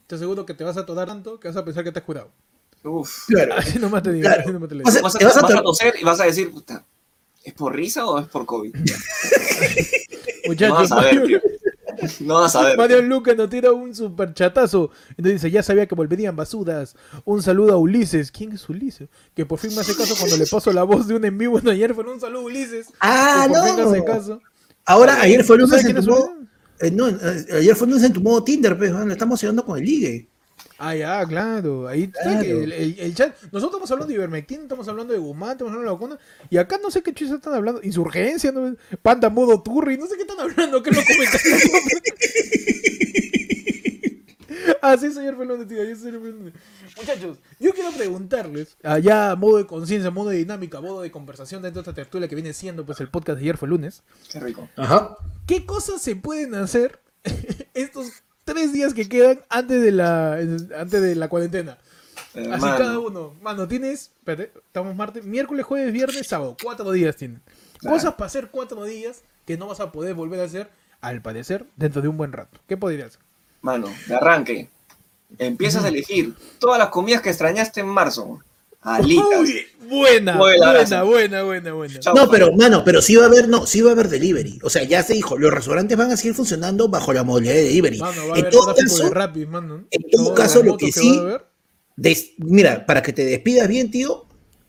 [0.08, 2.06] Te aseguro que te vas a atorar tanto que vas a pensar que te has
[2.06, 2.30] curado.
[2.84, 3.26] Uf.
[3.28, 3.53] Claro.
[3.58, 4.24] Así nomás te digo.
[4.28, 4.41] Claro.
[4.43, 4.91] así nomás te lo O digo.
[4.91, 6.86] sea, Vas a, te vas a vas a tor- toser y vas a decir, puta,
[7.43, 8.76] ¿es por risa o es por COVID?
[10.45, 11.41] No Muchachos, vas a ver, Mario, tío.
[12.20, 12.78] No vas a ver.
[12.78, 14.91] Mario Lucas nos tira un super chatazo.
[15.18, 16.95] Y nos dice, ya sabía que volverían basudas.
[17.24, 18.32] Un saludo a Ulises.
[18.32, 19.10] ¿Quién es Ulises?
[19.34, 21.58] Que por fin me hace caso cuando le paso la voz de un en vivo
[21.64, 21.95] en ayer.
[21.95, 22.88] Fue un saludo Ulises.
[22.99, 23.89] Ah, que por fin no.
[23.89, 24.41] hace caso.
[24.86, 25.84] Ahora, ayer fue el lunes
[26.80, 29.86] Eh, no, eh, ayer fue en tu modo Tinder, pero bueno, estamos llegando con el
[29.86, 30.28] ligue.
[30.78, 31.88] Ah, ya, claro.
[31.88, 32.42] Ahí Claro.
[32.42, 33.34] el, el- el chat.
[33.44, 36.20] Nosotros estamos hablando de ivermectina, estamos hablando de Guzmán, estamos hablando de la vacuna.
[36.50, 37.80] Y acá no sé qué chistes están hablando.
[37.82, 38.76] Insurgencia, ¿no?
[39.02, 40.84] Panda modo turri, no sé qué están hablando.
[40.84, 41.62] ¿Qué lo comentarios?
[44.92, 45.84] ah, sí, señor Fernández, tío.
[45.84, 46.54] yo, señor Fernández.
[46.98, 51.62] Muchachos, yo quiero preguntarles, allá a modo de conciencia, modo de dinámica, modo de conversación
[51.62, 54.04] dentro de esta tertulia que viene siendo pues el podcast de ayer fue lunes.
[54.32, 54.70] Qué rico.
[54.76, 55.18] Ajá.
[55.46, 57.00] ¿Qué cosas se pueden hacer
[57.74, 58.08] estos
[58.44, 61.78] tres días que quedan antes de la, antes de la cuarentena?
[62.36, 62.78] Así Hermano.
[62.78, 63.34] cada uno.
[63.42, 64.12] Mano, tienes.
[64.20, 66.58] Espérate, estamos martes, miércoles, jueves, viernes, sábado.
[66.62, 67.42] Cuatro días tienen.
[67.80, 67.96] Claro.
[67.96, 70.70] Cosas para hacer cuatro días que no vas a poder volver a hacer,
[71.02, 72.60] al parecer, dentro de un buen rato.
[72.68, 73.22] ¿Qué podrías hacer?
[73.62, 74.70] Mano, de arranque.
[75.38, 78.40] Empiezas a elegir todas las comidas que extrañaste en marzo.
[78.82, 79.26] Alitas.
[79.42, 82.00] Uy, buena, Buena, buena, buena, buena, buena.
[82.00, 82.14] Chao.
[82.16, 84.60] No, pero, mano, pero sí va a haber, no, sí va a haber delivery.
[84.62, 87.64] O sea, ya se dijo, los restaurantes van a seguir funcionando bajo la modalidad de
[87.64, 87.98] delivery.
[88.00, 89.86] Mano, va a en haber todo caso, de Rappi, mano.
[89.90, 91.20] en todo caso, lo que va sí-
[91.96, 94.25] des- mira, para que te despidas bien, tío,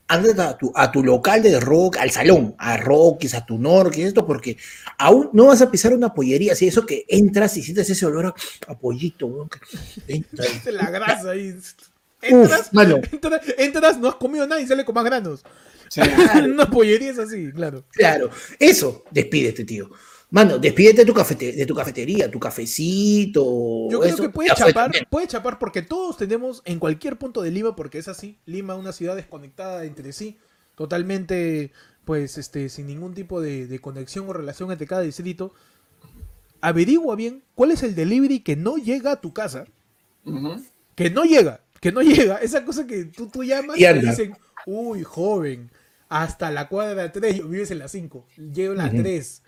[0.08, 4.06] anda a tu, a tu local de rock, al salón, a Rockies, a tu Norquis,
[4.06, 4.56] esto, porque
[4.98, 8.26] aún no vas a pisar una pollería, así eso que entras y sientes ese olor
[8.26, 8.34] a,
[8.72, 9.58] a pollito, weón, que
[10.06, 11.54] entra y- Viste la grasa ahí.
[12.22, 12.70] Entras,
[13.12, 15.42] entras, entras, no has comido nada y sale con más granos.
[15.88, 16.00] Sí.
[16.44, 17.84] Una pollería es así, claro.
[17.92, 19.90] Claro, eso, despídete, tío.
[20.36, 23.88] Mano, despídete de tu, cafete- de tu cafetería, tu cafecito.
[23.90, 25.06] Yo creo eso, que puede chapar, también.
[25.10, 28.92] puede chapar porque todos tenemos en cualquier punto de Lima, porque es así, Lima una
[28.92, 30.36] ciudad desconectada entre sí,
[30.76, 31.72] totalmente,
[32.04, 35.54] pues, este, sin ningún tipo de, de conexión o relación entre cada distrito.
[36.60, 39.66] Averigua bien cuál es el delivery que no llega a tu casa,
[40.94, 44.36] que no llega, que no llega, esa cosa que tú, tú llamas Y y, dicen,
[44.66, 45.70] uy, joven,
[46.08, 48.90] hasta la cuadra 3, vives en la 5, llego en la.
[48.90, 49.42] 3.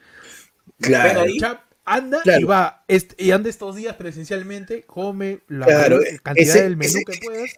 [0.80, 1.20] Claro.
[1.22, 1.38] Ahí.
[1.38, 2.40] Chap, anda Claro.
[2.40, 6.76] y va, est- y anda estos días presencialmente, come la Claro, mayor cantidad ese- del
[6.76, 7.50] menú ese- que puedas.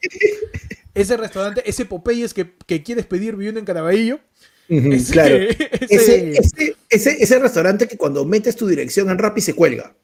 [0.95, 4.21] Ese restaurante, ese Popeyes que, que quieres pedir viviendo en Caraballo.
[4.69, 5.35] Ese- claro.
[5.49, 9.95] ese- Ese, ese, ese, ese restaurante que cuando metes tu dirección en Rappi se cuelga.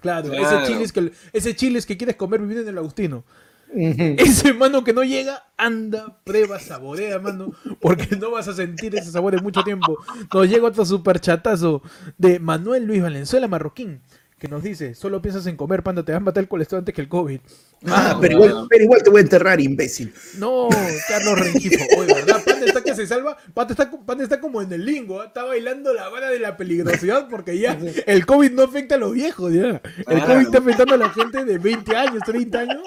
[0.00, 0.58] claro, Claro.
[0.60, 3.24] ese chiles que ese chiles que quieres comer viviendo en el Agustino.
[4.18, 9.10] Ese mano que no llega, anda, prueba, saborea, mano, porque no vas a sentir ese
[9.10, 9.98] sabor en mucho tiempo.
[10.32, 11.82] Nos llega otro super chatazo
[12.18, 14.02] de Manuel Luis Valenzuela Marroquín,
[14.38, 16.94] que nos dice, solo piensas en comer, panda, te vas a matar el colesterol antes
[16.94, 17.40] que el COVID.
[17.86, 20.12] Ah, Mano, pero, igual, pero igual te voy a enterrar, imbécil.
[20.38, 20.68] No,
[21.08, 22.42] Carlos Rengifo, oye, ¿verdad?
[22.44, 22.66] Panda
[22.96, 23.90] que se salva, Panda está,
[24.22, 25.26] está como en el lingo, ¿ah?
[25.26, 29.12] está bailando la vara de la peligrosidad porque ya el COVID no afecta a los
[29.12, 29.80] viejos, ya.
[30.06, 30.20] El.
[30.24, 32.78] COVID está afectando a la gente de 20 años, 30 años.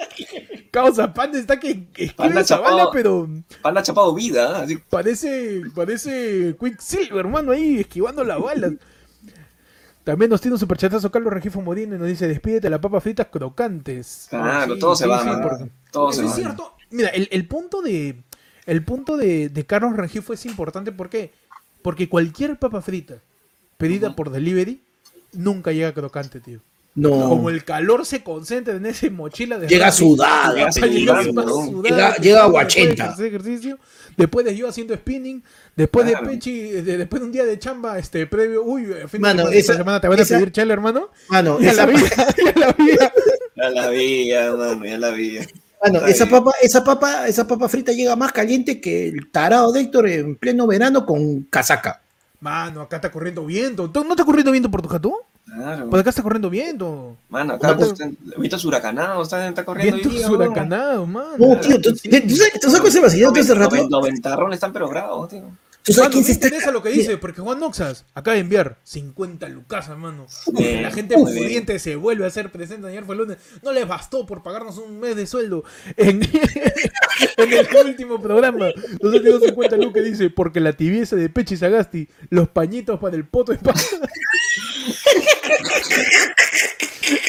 [0.70, 2.76] Causa, Panda está que escribe Panda chapado.
[2.76, 3.28] bala, pero
[3.62, 4.64] Panda chapado vida, ¿eh?
[4.64, 4.76] así.
[4.90, 8.72] parece, parece Quicksilver, hermano, ahí esquivando las balas.
[10.04, 13.26] También nos tiene un superchatazo Carlos Rengifo Modino y nos dice, despídete las papas fritas
[13.26, 14.26] crocantes.
[14.30, 16.34] Claro, Sí, todo se va, sí, porque- Todo se es va.
[16.34, 16.72] cierto.
[16.90, 18.22] Mira, el, el punto de.
[18.66, 21.32] El punto de, de Carlos Rengifo es importante ¿por qué?
[21.82, 23.18] porque cualquier papa frita
[23.78, 24.80] pedida por delivery
[25.32, 26.60] nunca llega crocante, tío.
[26.96, 27.10] No.
[27.28, 33.04] Como el calor se concentra en esa mochila de Llega sudada, Llega Llega- todo, aguachenta.
[33.08, 33.78] Después de ejercicio,
[34.16, 35.44] después de yo haciendo spinning,
[35.76, 36.26] después Claro.
[36.26, 39.28] de Pechi, de- después de un día de chamba este previo, uy, el fin de
[39.28, 41.10] semana, esta esa- semana te van a esa- pedir chela, hermano.
[41.28, 41.98] Mano, Ya esa, la vi,
[42.46, 42.90] ya la vi.
[43.56, 45.38] Ya la vi, ya, mano, ya la vi.
[45.82, 49.80] Está esa papa, esa papa, esa papa frita llega más caliente que el tarado de
[49.80, 52.00] Héctor en pleno verano con casaca.
[52.40, 53.90] Mano, acá está corriendo viento.
[53.90, 55.26] ¿Tú- ¿No está corriendo viento por tu jato?
[55.44, 55.88] Claro.
[55.88, 57.16] Pues acá está corriendo viento.
[57.28, 61.36] Mano, acá Una está, vientos huracanados, está, está corriendo Vientos huracanados, mano.
[61.38, 63.76] No, tío, ¿tú, tú sabes, tú sabes cuál es el vacilón de ese rato?
[63.88, 65.44] Los ventarrones están pero grados, tío.
[65.86, 69.48] ¿Tú sabes Mano, me interesa lo que dice, porque Juan Noxas acaba de enviar 50
[69.50, 70.26] lucas, mano.
[70.52, 72.88] Bien, la gente pudiente se vuelve a hacer presente.
[72.88, 73.38] Ayer fue el lunes.
[73.62, 75.62] No les bastó por pagarnos un mes de sueldo
[75.96, 76.22] en,
[77.36, 78.66] en el último programa.
[78.66, 83.24] Han dio 50 lucas dice, porque la tibieza de Pechi Sagasti, los pañitos para el
[83.24, 83.60] poto de.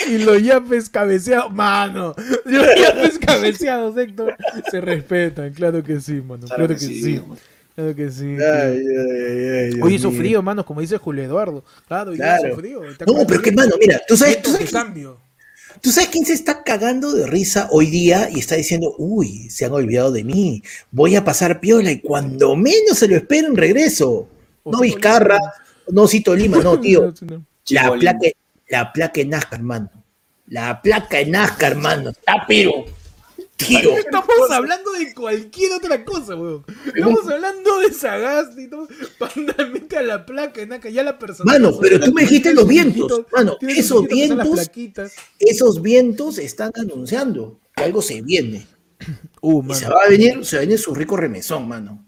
[0.08, 2.16] Y los yapes cabeceados, mano.
[2.45, 4.36] Los yapes cabeceados, Héctor.
[4.72, 6.47] Se respetan, claro que sí, mano.
[6.47, 7.22] Claro, que, sí.
[7.22, 7.38] mano.
[7.78, 8.25] Claro que sí.
[8.25, 10.19] Ay, ay, ay, Dios Hoy hizo mío.
[10.19, 11.63] frío, mano, como dice Julio Eduardo.
[11.88, 12.47] Claro, hoy Claro.
[12.47, 12.82] hizo frío.
[12.97, 15.19] ¿Te No, pero que, mano, mira, ¿tú sabes, tú sabes, cambio.
[15.80, 19.65] tú sabes quién se está cagando de risa hoy día y está diciendo, uy, se
[19.65, 24.28] han olvidado de mí, voy a pasar piola y cuando menos se lo esperen regreso.
[24.65, 25.38] No Vizcarra,
[25.89, 27.13] no Cito Lima, no, tío.
[27.69, 28.28] La placa,
[28.69, 29.91] la placa en Nazca, hermano.
[30.47, 32.09] La placa en Nazca, hermano.
[32.09, 32.86] Está pero.
[33.58, 33.97] Tío.
[33.97, 36.64] Estamos hablando de cualquier otra cosa, weón.
[36.86, 38.88] Estamos hablando de Sagasti y todo.
[39.18, 41.51] Pandamente a la placa, Naka, ya la persona.
[41.53, 43.24] Mano, pero tú me dijiste los vientos.
[43.34, 44.70] Mano, esos vientos,
[45.39, 48.68] esos vientos están anunciando que algo se viene.
[49.41, 52.05] Uh, Y se va a venir, se va a venir su rico remesón, mano.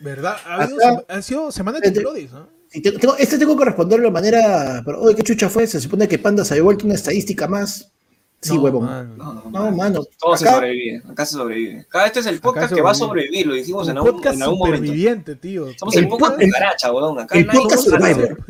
[0.00, 0.36] ¿Verdad?
[0.44, 2.48] Ha, habido, Acá- ha sido semana de Entre- temblores, ¿no?
[2.70, 4.82] Tengo- este tengo que responderlo de manera.
[4.84, 5.66] Pero, oye, ¿qué chucha fue?
[5.66, 7.92] Se supone que Panda se había vuelto una estadística más.
[8.40, 8.84] Sí, No, huevón.
[8.84, 9.14] mano.
[9.16, 10.00] No, no, No, mano.
[10.20, 11.80] Todo se sobrevive, acá se sobrevive.
[11.80, 14.42] Acá este es el podcast que va a sobrevivir, lo dijimos en algún, podcast en
[14.42, 14.76] algún momento.
[14.78, 15.66] superviviente, tío.
[15.78, 17.18] Somos El el, podcast pod- el- cucaracha, weón.
[17.18, 17.82] Acá el nadie podcast.
[17.84, 18.44] Survivor.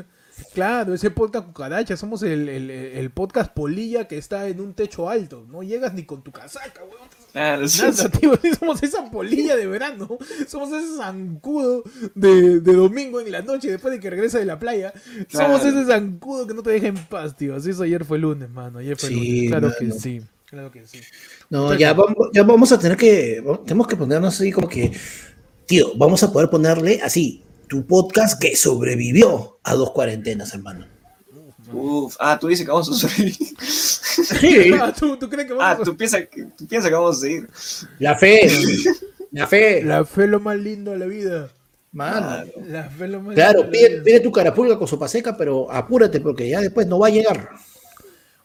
[0.56, 5.10] Claro, ese podcast cucaracha, somos el, el- el podcast polilla que está en un techo
[5.10, 5.44] alto.
[5.50, 7.06] No llegas ni con tu casaca, weón.
[7.32, 10.16] Claro, sí, Nada, tío, somos esa polilla de verano,
[10.48, 11.84] somos ese zancudo
[12.14, 14.94] de, de domingo en la noche después de que regresa de la playa.
[15.28, 17.54] Somos ese zancudo que no te deja en paz, tío.
[17.54, 18.78] Así hizo ayer fue lunes, mano.
[18.78, 19.50] Ayer fue Sí, lunes.
[19.50, 19.78] Claro mano.
[19.78, 20.22] que sí.
[20.46, 21.00] Claro que sí.
[21.50, 23.44] No, ya vamos, ya vamos a tener que.
[23.66, 24.90] Tenemos que ponernos así como que.
[25.66, 27.42] Tío, vamos a poder ponerle así.
[27.68, 30.86] Tu podcast que sobrevivió a dos cuarentenas, hermano.
[31.72, 33.36] Uf, ah, tú dices que vamos a sobrevivir.
[33.60, 34.70] Sí.
[34.80, 37.16] Ah, ¿tú, tú crees que Ah, vamos a- tú piensas que, tú piensas que vamos
[37.16, 37.48] a seguir.
[37.98, 38.48] La fe.
[39.32, 39.82] La fe.
[39.82, 41.48] La fe es lo más lindo de la vida.
[41.92, 42.20] Mano.
[42.26, 42.50] Claro.
[42.66, 45.70] La fe es lo más Claro, lindo pide, pide tu carapulga con sopa seca, pero
[45.70, 47.50] apúrate porque ya después no va a llegar.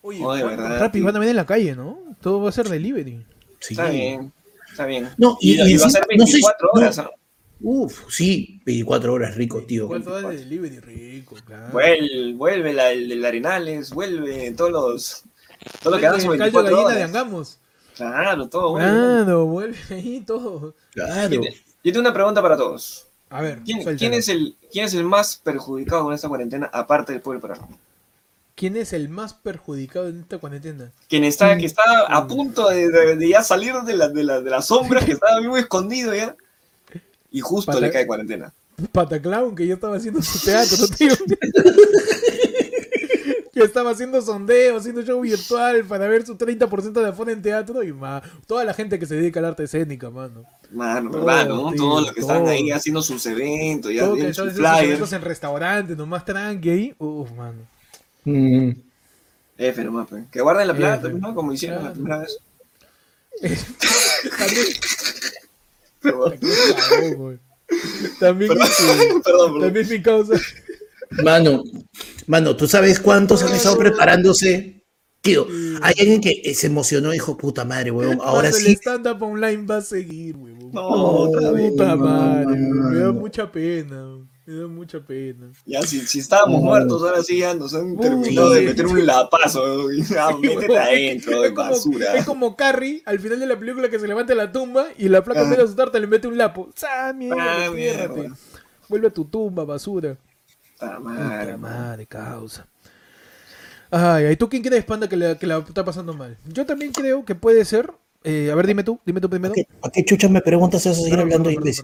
[0.02, 2.00] Oye, Oye, verdad, Rappi van a venir en la calle, ¿no?
[2.22, 3.24] Todo va a ser delivery.
[3.60, 3.74] Sí.
[3.76, 4.34] Está bien,
[4.70, 5.10] está bien.
[5.18, 6.80] No, y- y, y y va a ser encima- no sé si- 24 no.
[6.82, 6.98] horas.
[6.98, 7.10] ¿no?
[7.64, 9.88] Uf, sí, 24 horas rico, tío.
[9.88, 10.80] ¿Cuánto da de delivery?
[10.80, 11.72] Rico, claro.
[11.72, 15.24] Vuelve, vuelve la, el, el Arenales, vuelve todos los.
[15.82, 17.10] Todo lo que Vuelve dan son el caldo de 24 gallina de horas.
[17.10, 17.58] Angamos.
[17.96, 18.72] Claro, todo.
[18.72, 18.90] vuelve.
[18.90, 20.74] Claro, vuelve ahí todo.
[20.94, 21.42] Claro.
[21.84, 23.08] Yo tengo una pregunta para todos.
[23.30, 23.80] A ver, ¿Quién,
[24.14, 27.80] es el, ¿Quién es el más perjudicado con esta cuarentena, aparte del pueblo peruano?
[28.56, 30.92] ¿Quién es el más perjudicado en esta cuarentena?
[31.08, 34.42] Quien está, que está a punto de, de- de ya salir de la, de, la,
[34.42, 36.36] de la sombra, que estaba muy escondido ya,
[37.32, 38.54] y justo Pata- le cae cuarentena.
[38.92, 41.14] Pataclown, que ya estaba haciendo su teatro, tío.
[43.54, 47.84] que estaba haciendo sondeo, haciendo show virtual para ver su 30% de aforo en teatro
[47.84, 48.24] y más.
[48.48, 50.46] Toda la gente que se dedica al arte escénica, mano.
[50.72, 51.48] Mano, Todo, ¿verdad?
[51.50, 51.70] ¿no?
[51.72, 54.84] tío, Todos los que están ahí haciendo sus eventos, ya tienen sus haciendo sus flyers.
[54.88, 56.96] eventos en restaurantes, nomás tranqui ahí.
[56.98, 57.60] Uf, mano.
[58.24, 58.72] Mm.
[59.58, 60.24] F nomás, pues.
[60.32, 61.10] Que guarden la plata, F.
[61.12, 61.36] pues, ¿no?
[61.36, 61.94] Como hicieron la Claro.
[61.94, 62.38] primera vez.
[64.38, 64.66] También,
[66.02, 66.40] Perdón,
[66.90, 67.40] Cagó, güey.
[68.20, 68.52] También,
[69.24, 70.34] perdón, también mi causa.
[71.24, 71.64] Mano,
[72.28, 74.82] mano, ¿tú sabes cuántos han estado preparándose?
[75.22, 75.46] Tío,
[75.82, 78.66] hay alguien que eh, se emocionó y dijo, puta madre, weón, ahora sí.
[78.66, 80.72] El stand-up online va a seguir, huevón.
[80.74, 84.18] No, otra vez, Puta madre, no, me da mucha pena.
[84.46, 85.52] Me da mucha pena.
[85.66, 89.06] Ya, si, si estábamos muertos, ahora sí ya nos han Uy, terminado de meter un
[89.06, 89.92] lapazo.
[89.94, 92.16] y, Ah, métete adentro, de es, como, basura.
[92.16, 95.10] es como Carrie al final de la película que se levanta de la tumba y
[95.10, 96.70] la placa en vez de asustarte le mete un lapo.
[96.88, 97.40] ¡Ah, mierda!
[97.40, 98.36] Ah.
[98.90, 100.18] Vuelve a tu tumba, basura.
[100.80, 102.66] Puta madre, causa.
[103.92, 106.38] Ay, ay, ¿tú quién crees, panda, que, le- que la está pasando mal?
[106.46, 107.92] Yo también creo que puede ser.
[108.24, 109.54] Eh, a ver, dime tú, dime tú primero.
[109.54, 110.96] ¿A qué, a qué chucha me preguntas eso?
[110.96, 111.82] Seguir Perdón, hablando inglés.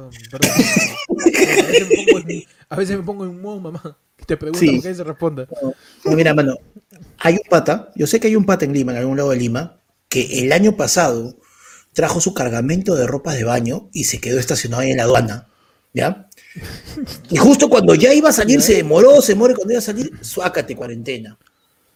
[2.70, 3.98] A veces me pongo en- en modo, mamá.
[4.18, 4.82] que Te pregunto Sí.
[4.82, 5.48] qué se responda.
[6.04, 6.56] No, mira, mano,
[7.20, 9.38] hay un pata, yo sé que hay un pata en Lima, en algún lado de
[9.38, 9.80] Lima,
[10.10, 11.38] que el año pasado
[11.94, 15.48] trajo su cargamento de ropa de baño y se quedó estacionado ahí en la aduana,
[15.94, 16.30] ¿ya?
[17.30, 19.84] Y justo cuando ya iba a salir, se demoró, se demoró, y cuando iba a
[19.84, 21.38] salir, suácate cuarentena.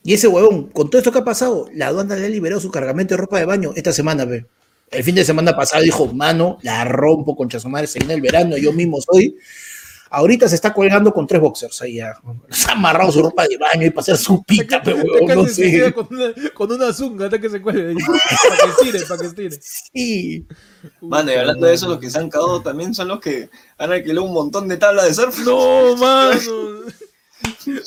[0.04, 2.72] Y ese huevón, con todo esto que ha pasado, la aduana le ha liberado su
[2.72, 4.46] cargamento de ropa de baño esta semana, ve.
[4.90, 8.22] El fin de semana pasado dijo, mano, la rompo con su madre, se viene el
[8.22, 9.38] verano, yo mismo soy.
[10.14, 12.20] Ahorita se está colgando con tres boxers ahí ya.
[12.50, 14.98] Se ha amarrado su ropa de baño y para hacer su pita, pero
[15.34, 15.94] no sé.
[15.94, 17.96] con una, con una zunga hasta que se cuelgue.
[18.50, 19.60] Para que estire, para que estire.
[19.62, 20.46] Sí.
[21.00, 23.94] Mano, y hablando de eso, los que se han cagado también son los que han
[23.94, 25.40] alquilado un montón de tablas de surf.
[25.46, 26.42] No, mano.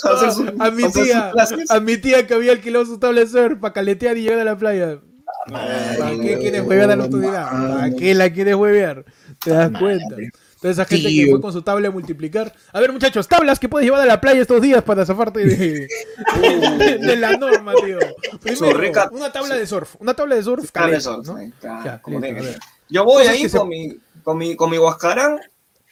[0.03, 1.33] Para hacer su- a mi tía,
[1.69, 4.45] a mi tía que había alquilado su tabla de surf para caletear y llegar a
[4.45, 4.99] la playa.
[5.47, 7.51] ¿Para qué quieres huevear a la autoridad?
[7.51, 9.05] ¿Para qué la quieres huevear?
[9.43, 10.17] ¿Te das cuenta?
[10.61, 12.55] Toda esa gente que fue con su tabla a multiplicar.
[12.73, 15.89] A ver, muchachos, tablas que puedes llevar a la playa estos días para zafarte de,
[17.01, 17.99] de la norma, tío.
[18.41, 19.97] Primero, una tabla de surf.
[19.99, 21.37] Una tabla de surf Tabla de caleta, surf, ¿no?
[21.37, 22.55] ahí, claro, Ya, como listo, tiene a que ver.
[22.55, 22.63] ser.
[22.89, 25.39] Yo voy ahí se- con, mi, con, mi, con mi Huascarán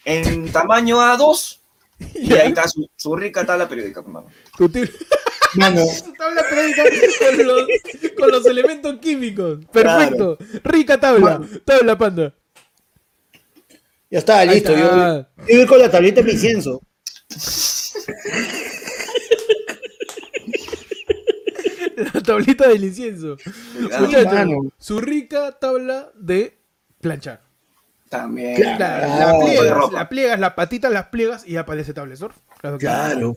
[0.06, 1.58] en tamaño A2
[2.14, 4.26] y ahí está su, su rica tabla periódica, hermano.
[4.56, 4.70] Tu
[5.54, 6.84] Mano, su tabla periódica
[7.36, 7.66] con los,
[8.16, 9.64] con los elementos químicos.
[9.72, 10.38] Perfecto.
[10.64, 11.40] Rica tabla.
[11.64, 12.34] Tabla panda.
[14.10, 14.72] ya está, Ahí listo.
[14.76, 15.30] Yo, está.
[15.48, 16.80] yo voy con la tableta de mi incienso.
[22.14, 23.36] La tablita del incienso.
[23.88, 24.72] Claro, Muchachos, mano.
[24.78, 26.58] su rica tabla de
[27.00, 27.51] planchar.
[28.12, 28.56] También.
[28.56, 29.08] Claro.
[29.08, 32.36] La de pliegas, la pliegas, las patitas las pliegas y aparece tabla de surf.
[32.60, 32.76] Claro.
[32.76, 33.34] Claro.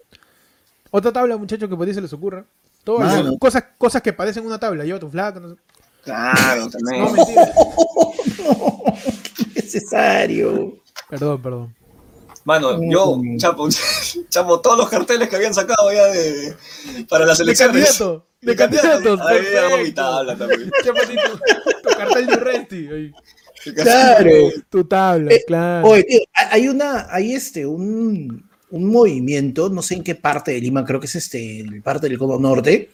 [0.91, 2.43] Otra tabla, muchachos, que por ahí se les ocurra.
[2.83, 3.37] Todo, Mano.
[3.39, 4.83] cosas, cosas que parecen una tabla.
[4.83, 5.55] Lleva tu flaca, no sé.
[6.03, 7.05] Claro, también.
[7.05, 7.45] No, mentira.
[9.55, 10.73] Necesario.
[11.09, 11.75] Perdón, perdón.
[12.43, 13.69] Mano, yo, chapo,
[14.29, 16.53] chapo, todos los carteles que habían sacado ya de,
[17.09, 17.97] para las De elecciones.
[17.97, 18.27] candidato.
[18.41, 19.21] De candidatos.
[19.21, 20.69] Ahí hago mi tabla también.
[20.83, 22.87] Chápate tu, tu cartel de Urresti.
[22.89, 23.13] ahí.
[23.73, 24.29] Claro.
[24.69, 25.87] Tu tabla, Eh, claro.
[25.87, 30.59] Oye, tío, hay- una, hay este, un, un movimiento, no sé en qué parte de
[30.61, 32.89] Lima, creo que es este, en parte del Cono Norte,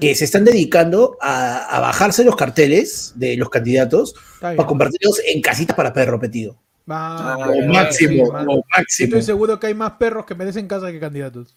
[0.00, 5.40] que se están dedicando a, a bajarse los carteles de los candidatos para convertirlos en
[5.40, 6.56] casitas para perro repetido.
[6.90, 9.06] Va, Ah, Lo sí, máximo, lo máximo.
[9.06, 11.54] Estoy seguro que hay más perros que merecen casa que candidatos.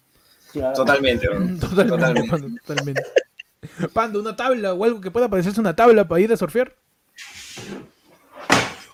[0.74, 1.38] Totalmente, bro.
[1.60, 2.28] Totalmente, Totalmente.
[2.30, 3.02] Pando, totalmente.
[3.92, 6.74] Pando, una tabla o algo que pueda parecerse una tabla para ir a surfear.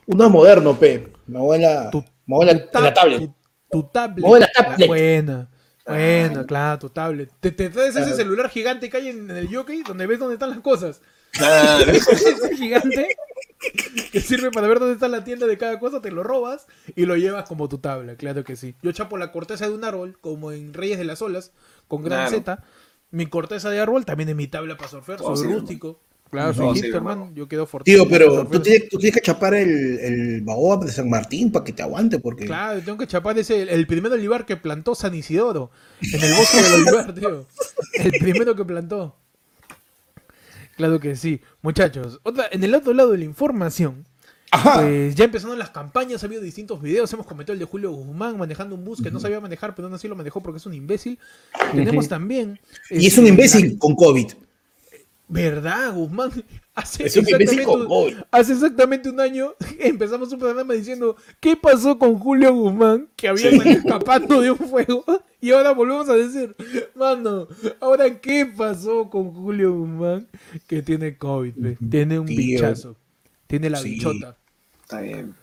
[0.08, 1.12] Uno es moderno, pe.
[1.26, 3.18] Me voy la, Tu- me voy en la, la tablet.
[3.20, 3.34] Tu,
[3.70, 4.24] tu tablet.
[4.24, 4.86] Mueve la tablet.
[4.88, 5.48] Buena.
[5.86, 6.44] Buena, Ah.
[6.46, 7.30] claro, tu tablet.
[7.40, 10.34] Te, te traes ese celular gigante que hay en, en el jockey donde ves dónde
[10.34, 11.00] están las cosas.
[11.32, 11.90] Claro.
[11.92, 13.08] ese gigante
[14.12, 17.06] que sirve para ver dónde está la tienda de cada cosa, te lo robas y
[17.06, 18.74] lo llevas como tu tabla, claro que sí.
[18.82, 21.52] Yo chapo la corteza de un árbol, como en Reyes de las Olas,
[21.86, 22.36] con gran Claro.
[22.38, 22.64] Z.
[23.10, 26.00] Mi corteza de árbol también es mi tabla para surfear, Oh, soy sí, rústico.
[26.30, 27.26] Claro, soy Oh, sí, hermano.
[27.26, 27.34] man.
[27.34, 27.96] Yo quedo fortito.
[28.04, 31.64] Tío, pero tú tienes, tú tienes que chapar el, el baobab de San Martín para
[31.64, 35.14] que te aguante, porque Claro, tengo que chapar ese, el primer olivar que plantó San
[35.14, 35.70] Isidoro,
[36.02, 37.46] en el bosque del olivar, tío.
[37.94, 39.16] El primero que plantó.
[40.76, 41.40] Claro que sí.
[41.62, 44.06] Muchachos, otra, en el otro lado de la información,
[44.50, 44.80] Ajá.
[44.82, 48.38] pues ya empezaron las campañas, ha habido distintos videos, hemos comentado el de Julio Guzmán
[48.38, 50.74] manejando un bus que no sabía manejar, pero aún así lo manejó porque es un
[50.74, 51.18] imbécil.
[51.74, 52.60] Tenemos también...
[52.90, 54.28] y es un este, imbécil con COVID.
[55.28, 56.30] ¿Verdad, Guzmán?
[56.74, 58.16] Hace Es un imbécil exactamente con un- COVID.
[58.30, 63.08] Hace exactamente un año empezamos un programa diciendo ¿Qué pasó con Julio Guzmán?
[63.16, 63.60] Que había Sí.
[63.68, 65.04] escapando de un fuego.
[65.40, 66.56] Y ahora volvemos a decir,
[66.96, 67.46] mano,
[67.78, 70.26] ahora ¿qué pasó con Julio Guzmán?
[70.66, 72.36] Que tiene COVID, ve, tiene un Tío.
[72.36, 72.96] bichazo.
[73.46, 73.90] Tiene la Sí.
[73.90, 74.36] bichota.
[74.82, 75.34] Está bien.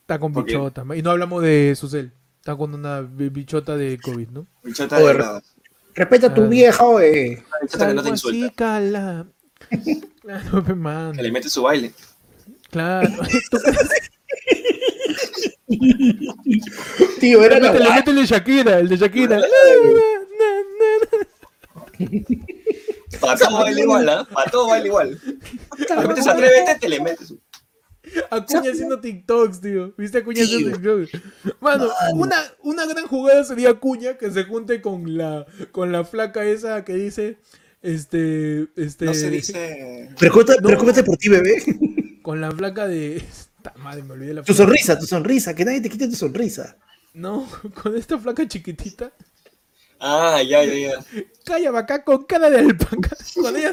[0.00, 0.84] Está con bichota.
[0.96, 2.10] Y no hablamos de Susel.
[2.40, 4.48] Está con una bi- bichota de COVID, ¿no?
[4.64, 5.14] Bichota de
[5.94, 6.46] Respeta a tu Ah.
[6.46, 7.42] vieja, oye.
[7.62, 9.26] bichota que no te así, cala.
[10.22, 10.74] Claro, pe.
[11.16, 11.92] Que le mete su baile.
[12.70, 13.08] Claro.
[17.20, 17.92] Tío, era la guay.
[17.94, 19.40] métele el Shakira, el de Shakira.
[23.20, 24.26] Para todo baila igual, ¿ah?
[24.32, 25.20] Para todo baila igual.
[26.00, 27.33] Le metes atrévete, te le metes.
[28.30, 29.92] Acuña haciendo TikToks, tío.
[29.96, 30.72] ¿Viste Acuña haciendo.
[30.76, 31.10] TikToks?
[31.60, 36.44] Mano, una, una gran jugada sería Acuña que se junte con la, con la flaca
[36.44, 37.38] esa que dice.
[37.82, 38.68] Este.
[38.76, 39.04] Este.
[39.06, 40.10] No se dice.
[40.18, 40.68] Preocúpate, No.
[40.68, 41.62] preocúpate por ti, bebé.
[42.22, 43.16] Con la flaca de.
[43.16, 44.64] Esta madre, me olvidé la Tu flaca.
[44.64, 46.76] sonrisa, tu sonrisa, que nadie te quite tu sonrisa.
[47.12, 47.46] No,
[47.82, 49.12] con esta flaca chiquitita.
[50.00, 51.04] Ah, ya, ya, ya.
[51.44, 53.16] Calla acá con cara de alpaca.
[53.34, 53.72] Con ella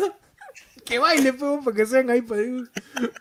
[0.85, 2.41] Que baile, pues, para que sean ahí, para,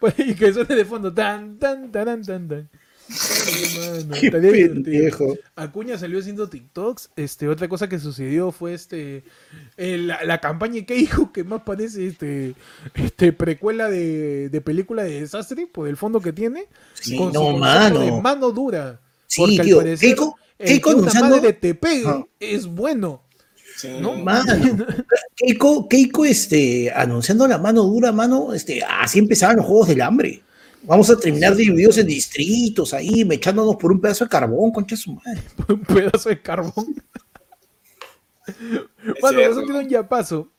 [0.01, 1.13] para- y que suene de fondo.
[1.13, 2.69] Tan, tan, tan, tan, tan.
[3.11, 5.37] Ay, mano, Qué pendejo.
[5.57, 7.11] Acuña salió haciendo TikToks.
[7.17, 9.25] Este, otra cosa que sucedió fue este
[9.77, 12.55] eh, la, la campaña que dijo que más parece este,
[12.95, 16.67] este precuela de, de película de desastre por el fondo que tiene.
[16.95, 17.99] Sí, con su no, mano.
[18.01, 19.01] de mano dura.
[19.27, 22.27] Sí, Porque al tío, parecer, Keiko- el Keiko que una anunciando- madre te pegue Ajá.
[22.39, 23.23] es bueno.
[23.81, 23.89] Sí.
[23.99, 24.53] No, Mano,
[25.35, 30.43] Keiko, Keiko, este, anunciando la mano dura, mano, este, así empezaban los juegos del hambre.
[30.83, 35.15] Vamos a terminar divididos en distritos ahí, mechándonos por un pedazo de carbón, concha su
[35.15, 35.43] madre.
[35.69, 36.95] un pedazo de carbón.
[39.21, 40.51] Bueno, eso tiene un yapazo.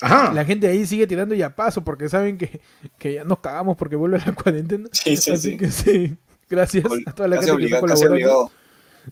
[0.00, 0.32] Ajá.
[0.32, 2.60] La gente ahí sigue tirando yapazo porque saben que,
[2.98, 4.88] que ya nos cagamos porque vuelve la cuarentena.
[4.92, 5.56] Sí, sí, Así sí.
[5.56, 6.16] que sí.
[6.48, 8.50] Gracias a toda la gente que está colaborando.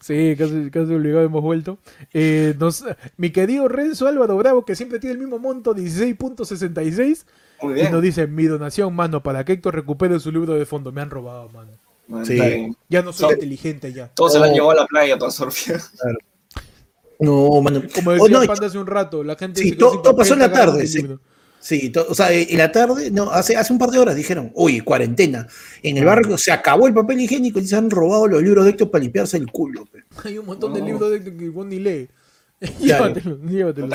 [0.00, 1.78] Sí, casi, casi obligado hemos vuelto.
[2.12, 2.84] Eh, nos-
[3.16, 7.26] mi querido Renzo Álvaro Bravo, que siempre tiene el mismo monto, 16.66,
[7.62, 7.92] Muy y bien.
[7.92, 10.90] nos dice, mi donación, mano, para que Héctor recupere su libro de fondo.
[10.92, 11.70] Me han robado, mano.
[12.24, 12.38] Sí.
[12.88, 14.08] Ya no soy So- inteligente ya.
[14.08, 14.54] Todos se la han Oh.
[14.54, 15.78] llevado a la playa, toda Sofía.
[17.20, 17.82] No, mano.
[17.94, 20.52] Como Oh, decía no, Panda hace un rato, la gente Sí, todo- pasó en la
[20.52, 21.18] tarde, el
[21.64, 21.92] sí.
[22.08, 25.46] o sea, en la tarde, no, hace, hace un par de horas dijeron, uy, cuarentena.
[25.82, 28.70] En el barrio se acabó el papel higiénico y se han robado los libros de
[28.72, 29.86] Héctor para limpiarse el culo.
[29.86, 30.04] pe.
[30.24, 32.08] Hay un montón de libros de que vos ni lee.
[32.80, 33.08] Claro.
[33.08, 33.88] llévatelo, llévatelo.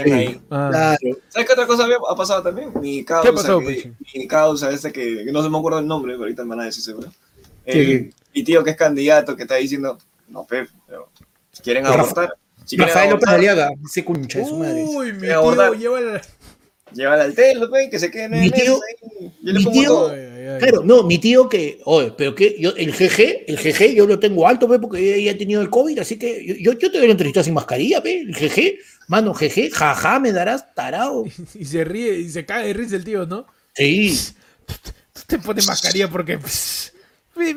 [0.51, 0.69] Ah.
[0.69, 1.17] Claro.
[1.29, 2.71] ¿Sabes qué otra cosa había, ha pasado también?
[2.79, 4.19] Mi causa, ¿Qué ha pasado, que- Pechi?
[4.19, 6.59] mi causa, este que, que no se me acuerdo el nombre, pero ahorita me van
[6.61, 7.11] a decir seguro.
[7.65, 9.97] ¿Qué, El- mi tío que es candidato que está diciendo,
[10.27, 11.09] no, Pep, pero
[11.51, 14.83] si quieren abortar, si quieren Rafael López abortar, Aliaga, ese concha de su madre.
[14.87, 16.21] Uy, mi tío lleva la...
[16.93, 18.79] llévala al telo, pe, que se queden en Mi el tío-.
[19.41, 20.09] Yo le mi pongo tío- todo.
[20.11, 20.59] Ay, ay, ay.
[20.59, 24.19] Claro, no, mi tío que, oye, pero que yo, el GG, el GG yo lo
[24.19, 26.99] tengo alto, pe, porque ya he tenido el COVID, así que yo, yo, yo te
[26.99, 28.75] voy a entrevistar sin mascarilla, pe, el GG,
[29.07, 31.23] mano, GG, jaja, me darás tarado.
[31.55, 33.45] Y se ríe y se cae de risa el tío, ¿no?
[33.75, 34.17] Sí,
[35.13, 36.37] Tú te pones mascarilla porque...
[36.37, 36.93] pss,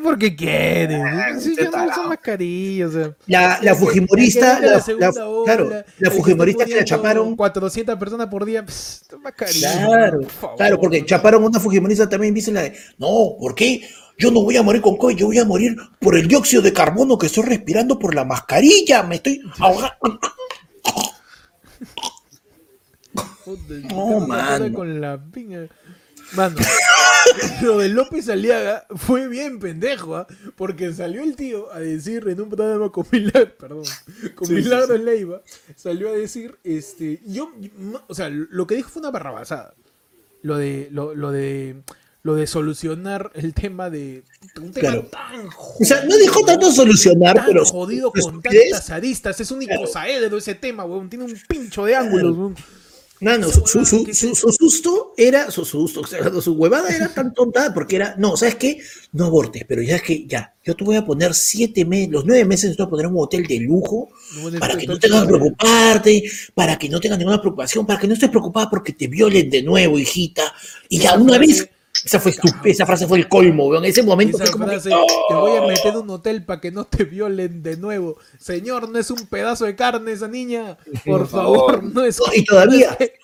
[0.03, 1.01] Porque quieres.
[1.05, 3.17] Ah, Sí, yo no mascarilla, o sea.
[3.27, 8.27] la, fujimorista, la, la la- segunda ola, claro, la fujimorista que la chaparon, 400 personas
[8.29, 9.87] por día, pss, mascarilla.
[9.87, 10.57] Claro, por favor.
[10.57, 13.89] claro, porque chaparon una fujimorista también dice la de, no, ¿por qué?
[14.19, 16.73] Yo no voy a morir con COVID, yo voy a morir por el dióxido de
[16.73, 19.97] carbono que estoy respirando por la mascarilla, me estoy ahogando.
[23.91, 24.73] No, mano.
[24.73, 25.67] Con la pinga.
[26.35, 26.57] Mano,
[27.63, 30.27] lo de López Aliaga fue bien pendejo, ¿ah?
[30.57, 33.85] porque salió el tío a decir en un programa con Milagro, perdón,
[34.35, 35.03] con Sí, Milagro sí.
[35.03, 35.43] Leiva,
[35.77, 39.75] salió a decir, este, yo, no- o sea, lo que dijo fue una barrabasada,
[40.43, 41.83] lo de, lo, lo de,
[42.23, 44.25] lo de solucionar el tema de,
[44.57, 45.03] un tema Claro.
[45.11, 45.47] tan
[45.81, 49.83] O sea, no dijo tanto solucionar, tan pero jodido con tantas aristas, es un Claro.
[49.83, 52.57] icosaedro ese tema, weón, tiene un pincho de ángulos, weón.
[53.23, 56.89] No, no, su, su- su- su- su susto era, su susto, o sea, su huevada
[56.89, 58.79] era tan tonta porque era, no, ¿sabes qué?
[59.13, 62.25] No abortes, pero ya es que, ya, yo te voy a poner siete meses, los
[62.27, 64.09] nueve meses te voy a poner un hotel de lujo
[64.59, 66.23] para que no tengas que preocuparte,
[66.55, 69.63] para que no tengas ninguna preocupación, para que no estés preocupada porque te violen de
[69.63, 70.53] nuevo, hijita.
[70.89, 71.69] Y ya una vez,
[72.05, 72.33] esa fue
[72.65, 73.85] esa frase fue el colmo, weón.
[73.85, 74.91] En ese momento Esa fue como que, frase,
[75.29, 78.17] te voy a meter en un hotel para que no te violen de nuevo.
[78.39, 80.77] Señor, no es un pedazo de carne esa niña.
[81.05, 81.85] Por Por favor, favor.
[81.85, 82.19] no es.
[82.19, 82.97] No, y todavía,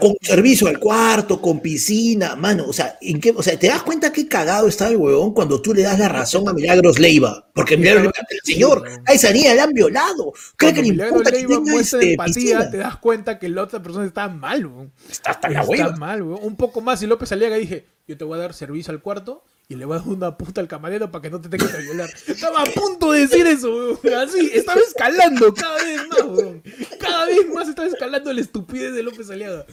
[0.00, 3.82] con servicio al cuarto, con piscina, mano, o sea, ¿en qué, o sea, ¿te das
[3.82, 7.48] cuenta qué cagado está el huevón cuando tú le das la razón a Milagros Leiva?
[7.54, 10.32] Porque Milagros Leiva, el señor, a esa niña le han violado.
[10.56, 12.70] ¿Cree que le importa que Leiva tenga muestra este, empatía, piscina?
[12.70, 14.92] te das cuenta que la otra persona está mal, weón.
[15.10, 16.22] Está hasta la Está mal.
[16.22, 19.44] Un poco más y López Aliaga dije, yo te voy a dar servicio al cuarto
[19.70, 22.10] y le dar una puta al camarero para que no te tengas que violar.
[22.26, 24.14] Estaba a punto de decir eso, weón.
[24.14, 26.62] Así, estaba escalando cada vez más, weón.
[26.98, 29.64] Cada vez más estaba escalando la estupidez de López Aliaga.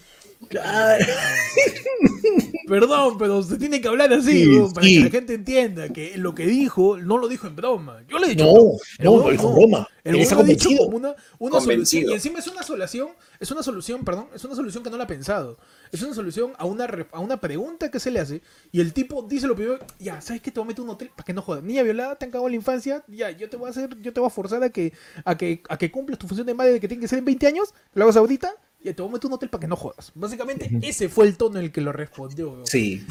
[0.49, 1.05] Claro.
[2.67, 4.97] Perdón, pero usted tiene que hablar así, Sí, para sí.
[4.97, 8.03] que la gente entienda que lo que dijo no lo dijo en broma.
[8.09, 8.45] Yo le he dicho.
[8.45, 9.87] No, no, dijo broma.
[10.03, 10.85] El Él está lo dicho convencido.
[10.85, 12.05] como una, una solución.
[12.09, 13.09] Y encima es una solución,
[13.39, 15.57] es una solución, perdón, es una solución que no la ha pensado.
[15.91, 18.41] Es una solución a una, a una pregunta que se le hace.
[18.71, 20.51] Y el tipo dice lo primero, ya, ¿sabes qué?
[20.51, 21.63] Te voy a meter un hotel para que no jodas.
[21.63, 24.19] Niña violada, te han cagado la infancia, ya, yo te voy a hacer, yo te
[24.19, 24.93] voy a forzar a que,
[25.25, 27.25] a que, a que cumplas tu función de madre de que tiene que ser en
[27.25, 28.53] 20 años, lo hagas ahorita,
[28.83, 30.11] y te voy a meter un hotel para que no jodas.
[30.15, 32.61] Básicamente, ese fue el tono en el que lo respondió.
[32.65, 33.05] Sí.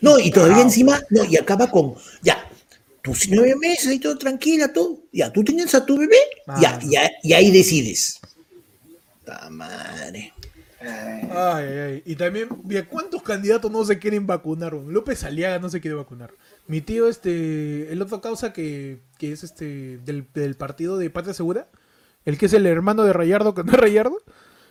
[0.00, 0.64] No, y todavía Wow.
[0.66, 2.48] encima, no, y acaba con, ya,
[3.02, 4.98] tus nueve meses y todo tranquila, todo.
[5.12, 6.16] Ya, tú tienes a tu bebé,
[6.60, 6.80] ya, Ah.
[6.84, 8.20] ya, y ahí decides.
[9.24, 10.32] Ta madre.
[10.80, 12.02] Ay, Ay, ay.
[12.06, 14.74] Y también, mira, ¿cuántos candidatos no se quieren vacunar?
[14.74, 16.32] López Aliaga no se quiere vacunar.
[16.68, 21.34] Mi tío, este, el otro causa que, que es este, del, del partido de Patria
[21.34, 21.68] Segura,
[22.24, 24.22] el que es el hermano de Rayardo, que no es Rayardo,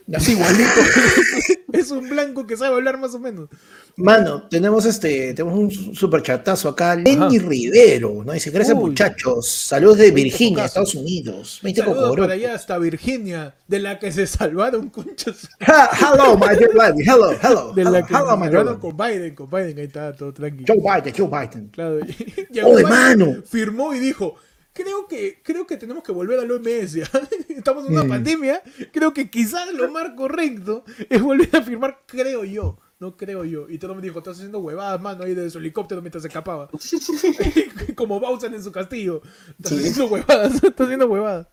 [0.12, 0.82] es igualito.
[1.74, 3.50] es un blanco que sabe hablar más o menos.
[3.98, 8.32] Mano, tenemos este, tenemos un super chatazo acá, Lenny Rivero, ¿no?
[8.32, 8.92] Dice, gracias Uy.
[8.92, 10.66] muchachos, saludos de Virginia.
[10.66, 11.60] Estados Unidos.
[11.64, 15.50] 20 Saludos para allá hasta Virginia, de la que se salvaron, conchas.
[15.62, 17.74] Ha- Hello, my dear lady, hello, hello.
[17.74, 20.66] De hello, la que hello, se salvaron con Biden, con Biden, ahí está todo tranquilo.
[20.68, 21.68] Joe Biden, Joe Biden.
[21.70, 22.00] Claro.
[22.00, 23.44] Y ¡Oh, Biden hermano!
[23.46, 24.36] Firmó y dijo,
[24.78, 26.96] creo que, creo que tenemos que volver al OMS.
[27.50, 28.10] Estamos en una Mm.
[28.10, 28.62] pandemia.
[28.94, 32.78] Creo que quizás lo más correcto es volver a firmar, creo yo.
[33.00, 33.70] No creo yo.
[33.70, 36.70] Y todo me dijo, estás haciendo huevadas, mano, ahí de su helicóptero mientras se escapaba.
[37.96, 39.22] Como Bowser en su castillo.
[39.58, 41.48] Estás haciendo huevadas, estás haciendo huevadas.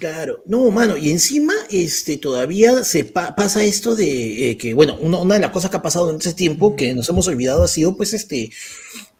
[0.00, 4.96] Claro, no, mano, y encima este, todavía se pa- pasa esto de eh, que, bueno,
[5.00, 7.62] una, una de las cosas que ha pasado en ese tiempo que nos hemos olvidado
[7.62, 8.50] ha sido, pues, este,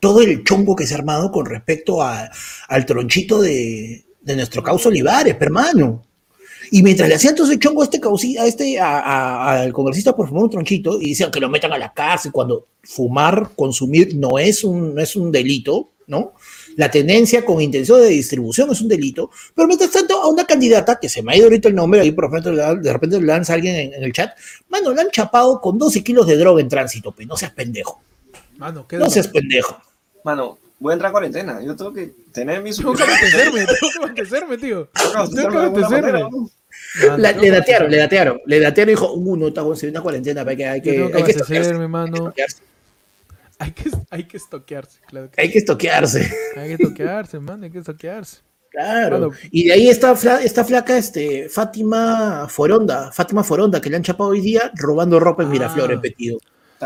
[0.05, 2.29] todo el chongo que se ha armado con respecto a-
[2.69, 6.05] al tronchito de, de nuestro causa Olivares, hermano.
[6.71, 9.73] Y mientras le hacían todo ese chongo a este, causi- a este a- a- al
[9.73, 13.53] congresista por fumar un tronchito y decían que lo metan a la cárcel cuando fumar,
[13.57, 16.35] consumir no es un, no es un delito, ¿no?
[16.77, 20.99] La tenencia con intención de distribución es un delito, pero mientras tanto a una candidata,
[21.01, 23.55] que se me ha ido ahorita el nombre, ahí por ejemplo, de repente le lanza
[23.55, 24.33] a alguien en, en el chat,
[24.69, 28.03] mano, le han chapado con 12 kilos de droga en tránsito, pues no seas pendejo,
[28.59, 29.77] Mano, qué no seas pendejo.
[30.25, 31.61] Mano, voy a entrar a cuarentena.
[31.63, 34.89] Yo tengo que tener mi Tengo que abastecerme, tengo que abastecerme, tío.
[35.33, 36.25] Tengo que abastecerme.
[37.19, 39.91] La- le datearon, le datearon, le datearon y dijo, uh, no, está bueno, si hay
[39.91, 42.05] una cuarentena, hay que, hay que, tengo que hay que estoquearse, mano.
[42.17, 42.63] hay que estoquearse,
[43.59, 45.31] Hay que, hay que estoquearse, claro.
[45.31, 46.31] que hay que estoquearse.
[46.57, 48.39] Hay que toquearse, mano, hay que toquearse.
[48.71, 49.19] Claro.
[49.21, 49.33] Mano.
[49.53, 54.03] Y de ahí está fla- esta flaca, este, Fátima Foronda, Fátima Foronda, que le han
[54.03, 55.53] chapado hoy día robando ropa en Ah.
[55.53, 56.39] Miraflores, petido.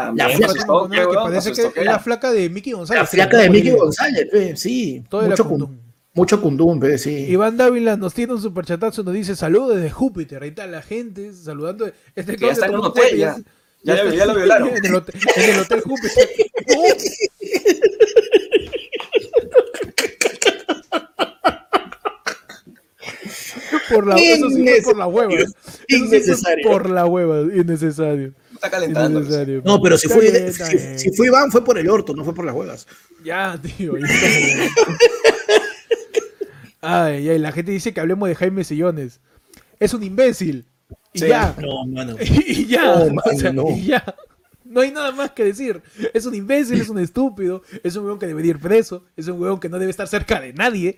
[0.07, 2.05] También, La pues, flaca que parece pues, que esto, es la qué.
[2.05, 3.01] flaca de Mickey González.
[3.03, 5.05] La flaca de el- González, sí.
[5.09, 5.69] Todo mucho, acundum.
[5.69, 5.79] cum-
[6.15, 7.27] mucho cundum, sí.
[7.29, 10.43] Iván Dávila nos tiene un superchatazo, nos dice saludos desde Júpiter.
[10.43, 11.91] Ahí está la gente saludando.
[12.15, 13.37] Este Que ya está en un hotel, ya.
[13.85, 14.69] lo- ya lo violaron.
[14.77, 16.29] En el hotel, en el hotel Júpiter.
[23.91, 25.33] Por la, eso sí por la hueva.
[25.35, 25.53] Eso
[25.87, 26.69] sí fue Innecesario.
[26.69, 28.33] por la hueva, innecesario.
[28.59, 29.21] Está calentando.
[29.65, 30.53] No, pero si fue,
[30.97, 32.89] si, fue Iván, fue por el orto, no fue por las huevas.
[33.23, 33.97] Ya, tío.
[33.97, 34.07] ya.
[36.81, 39.21] Ay, ay, la gente dice que hablemos de Jaime Sillones.
[39.79, 40.67] Es un imbécil.
[41.13, 41.29] Y Sí.
[41.29, 41.55] ya.
[41.61, 42.17] No, mano.
[42.21, 42.85] y ya.
[42.85, 43.71] No, o mano, sea, no.
[43.71, 44.05] y ya.
[44.65, 45.81] No hay nada más que decir.
[46.13, 49.41] Es un imbécil, es un estúpido, es un huevón que debería ir preso, es un
[49.41, 50.97] huevón que no debe estar cerca de nadie.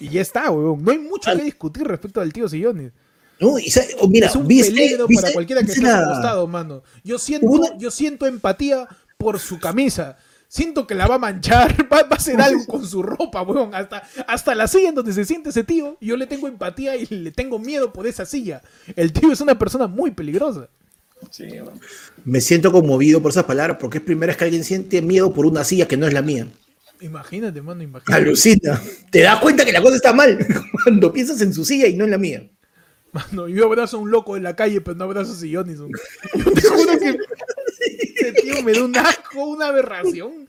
[0.00, 0.82] Y ya está, huevón.
[0.82, 2.92] No hay mucho que discutir respecto al tío Sillones.
[3.40, 4.72] No, y sabe- oh, mira, es un ¿viste?
[4.72, 5.22] peligro ¿viste?
[5.22, 6.82] para cualquiera que ¿Viste esté a su la- costado, mano.
[7.04, 10.16] Yo siento, Una- yo siento empatía por su camisa.
[10.50, 13.74] Siento que la va a manchar, va, va a hacer algo con su ropa, weón.
[13.74, 17.06] Hasta, hasta la silla en donde se siente ese tío, yo le tengo empatía y
[17.06, 18.62] le tengo miedo por esa silla.
[18.96, 20.68] El tío es una persona muy peligrosa.
[21.30, 21.72] Sí, bueno.
[22.24, 25.46] Me siento conmovido por esas palabras porque es primera vez que alguien siente miedo por
[25.46, 26.46] una silla que no es la mía.
[27.00, 28.12] Imagínate, mano, imagínate.
[28.22, 28.80] Alucina.
[29.10, 30.38] Te das cuenta que la cosa está mal
[30.84, 32.48] cuando piensas en su silla y no en la mía.
[33.12, 35.78] Mano, yo abrazo a un loco en la calle, pero no abrazo a sillones.
[35.78, 35.92] weón.
[36.34, 37.18] Yo te juro que
[38.14, 40.46] ese tío me da un asco, una aberración.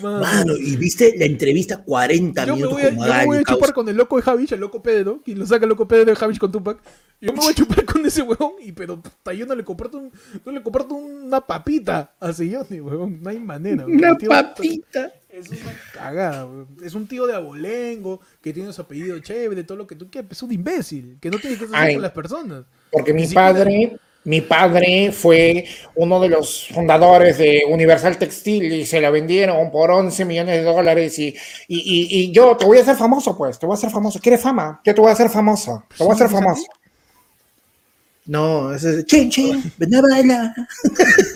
[0.00, 0.20] Mano.
[0.20, 3.36] Mano, y viste la entrevista 40 Yo me minutos voy a, con yo me voy
[3.38, 3.72] a chupar causa.
[3.72, 6.16] con el loco de Javish, el loco Pedro, quien lo saca el loco Pedro de
[6.16, 6.78] Javish con Tupac.
[7.20, 9.98] Yo me voy a chupar con ese huevón, y pero puta, yo no le comparto
[9.98, 10.12] un-
[10.44, 13.20] no le comparto una papita a Silloni, huevón.
[13.22, 13.86] No hay manera.
[13.86, 15.12] Una tío- papita.
[15.36, 16.48] Es una cagada.
[16.82, 20.32] Es un tío de abolengo, que tiene su apellido chévere, todo lo que tú quieras.
[20.32, 21.94] Es un imbécil, que no tiene que hacer Ay.
[21.94, 22.64] con las personas.
[22.90, 29.00] Porque mi padre, mi padre fue uno de los fundadores de Universal Textil y se
[29.00, 31.36] la vendieron por 11 millones de dólares y,
[31.68, 34.18] y, y, y yo te voy a hacer famoso, pues, te voy a hacer famoso.
[34.20, 34.80] ¿Quieres fama?
[34.84, 35.84] Yo te voy a hacer famoso.
[35.96, 36.66] Te voy a hacer ¿Sí, es famoso.
[38.24, 40.54] No, ese es Chen Chen, ven a bailar.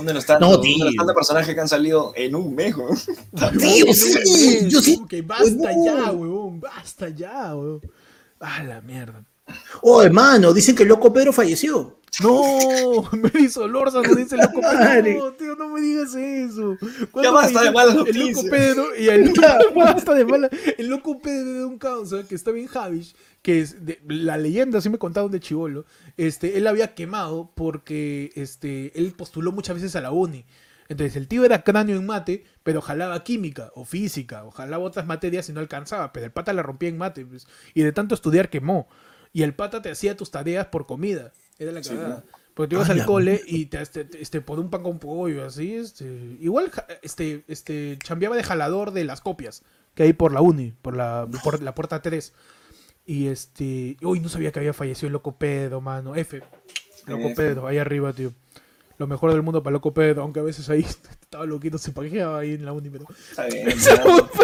[0.00, 0.40] ¿Dónde no están?
[0.40, 0.84] No, ¿Dónde tío.
[0.84, 2.96] no están los personajes que han salido en un mes, weón?
[3.58, 4.98] Tío, sí, yo sí.
[5.06, 6.58] Que basta ya, huevón.
[6.58, 7.82] Basta ya, huevón.
[8.40, 9.22] Ah, la mierda.
[9.82, 11.98] Oh, hermano, dicen que el loco Pedro falleció.
[12.22, 15.02] No, me hizo Lorza, no dice loco Madre.
[15.02, 15.24] Pedro.
[15.26, 16.76] No, tío, no me digas eso.
[16.80, 18.44] Ya ¿Cuándo basta de malas El loco noticias.
[18.50, 19.32] Pedro y el
[19.76, 20.50] basta de mala.
[20.78, 24.78] El loco Pedro de un causa que está bien Javish, que es de- la leyenda,
[24.78, 25.86] así me contaron de Chivolo.
[26.16, 30.44] Este, él había quemado porque este, él postuló muchas veces a la uni.
[30.88, 35.06] Entonces el tío era cráneo en mate, pero jalaba química o física, o jalaba otras
[35.06, 38.14] materias y no alcanzaba, pero el pata la rompía en mate, pues, y de tanto
[38.14, 38.88] estudiar quemó.
[39.32, 41.32] Y el pata te hacía tus tareas por comida.
[41.58, 42.24] Era la Sí, cagada.
[42.54, 45.46] Porque tú ibas Ah, al cole y te, este, este, por un pan con pollo,
[45.46, 46.04] así, este,
[46.40, 46.72] igual,
[47.02, 49.62] este, este, chambeaba de jalador de las copias
[49.94, 52.32] que hay por la uni, por la, por la puerta 3.
[53.10, 56.40] Y este, uy, no sabía que había fallecido el loco Pedro, mano, F,
[57.08, 57.34] loco F.
[57.34, 58.32] Pedro, ahí arriba, tío.
[58.98, 60.82] Lo mejor del mundo para loco Pedro, aunque a veces ahí
[61.20, 63.06] estaba loquito, se pajeaba ahí en la uni, pero...
[63.30, 63.66] Está bien.
[63.84, 64.00] Ya.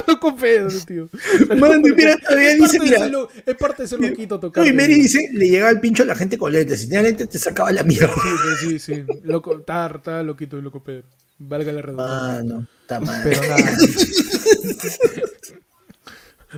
[0.09, 1.09] loco Pedro, tío.
[1.59, 4.65] Mano, mira, todavía Es dice, parte lo- es parte de ser loquito tocar.
[4.65, 6.81] No, y Mary dice, le llegaba el pincho a la gente con lentes.
[6.81, 8.13] Si tenía lentes, te sacaba la mierda.
[8.61, 9.05] Sí, sí, sí.
[9.23, 11.05] Loco, está loquito el loco Pedro.
[11.39, 12.43] Valga la redundancia.
[12.43, 13.21] Mano, está mal.
[13.23, 13.77] Pero nada.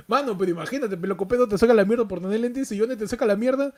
[0.07, 2.95] Mano, pero imagínate, el loco Pedro te saca la mierda por tener lentes y Yone
[2.95, 3.73] te saca la mierda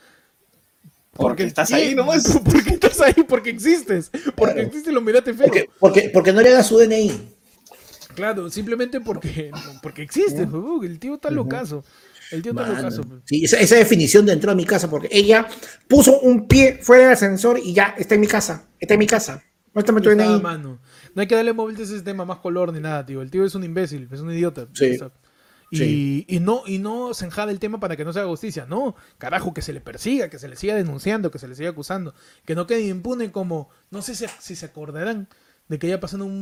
[1.13, 2.39] Porque estás ahí nomás.
[2.45, 4.09] Porque estás ahí, porque existes.
[4.35, 4.91] Porque Claro.
[4.93, 5.47] lo miraste feo.
[5.47, 7.11] Porque, porque, porque no le hagas su DNI.
[8.15, 9.51] Claro, simplemente porque,
[9.81, 10.07] porque
[10.51, 10.83] huevón.
[10.85, 11.83] El tío está locazo.
[12.31, 13.03] El tío está locazo.
[13.25, 15.47] Sí, esa, esa definición de entró a mi casa, porque ella
[15.87, 18.65] puso un pie fuera del ascensor y ya está en mi casa.
[18.79, 19.43] Está en mi casa.
[19.73, 20.41] Muéstrame tu DNI.
[20.41, 20.79] mano.
[21.13, 23.21] No hay que darle móvil a ese tema más color ni nada, tío.
[23.21, 24.67] El tío es un imbécil, es un idiota.
[24.73, 24.91] Sí.
[24.95, 25.20] O sea, Y,
[25.77, 26.25] Sí.
[26.27, 28.65] y no, y no se el tema para que no se haga justicia.
[28.67, 31.69] No, carajo, que se le persiga, que se le siga denunciando, que se le siga
[31.69, 32.13] acusando.
[32.45, 35.27] Que no quede impune como, no sé si, si se acordarán
[35.69, 36.33] de que ya pasaron un,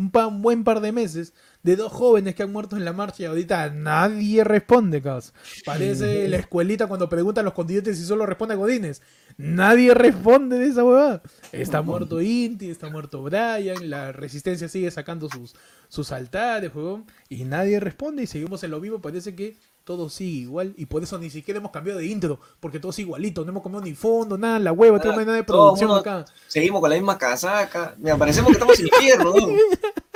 [0.00, 2.92] un pa- un buen par de meses de dos jóvenes que han muerto en la
[2.92, 5.32] marcha y ahorita nadie responde, caos.
[5.64, 9.02] Parece la escuelita cuando preguntan los continentes y solo responde Godínez.
[9.36, 11.22] Nadie responde de esa huevada.
[11.52, 15.54] Está muerto Inti, está muerto Brian, la resistencia sigue sacando sus,
[15.88, 19.00] sus altares, huevón, y nadie responde y seguimos en lo vivo.
[19.00, 22.78] Parece que todo sigue igual y por eso ni siquiera hemos cambiado de intro, porque
[22.78, 25.44] todo es igualito, no hemos comido ni fondo, nada, la hueva, no hay nada de
[25.44, 26.26] Todo producción acá.
[26.46, 27.94] Seguimos con la misma casaca.
[27.96, 29.46] Mira, parecemos que estamos en infierno, ¿no?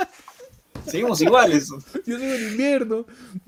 [0.85, 1.69] Seguimos iguales.
[2.05, 3.05] Yo soy en invierno.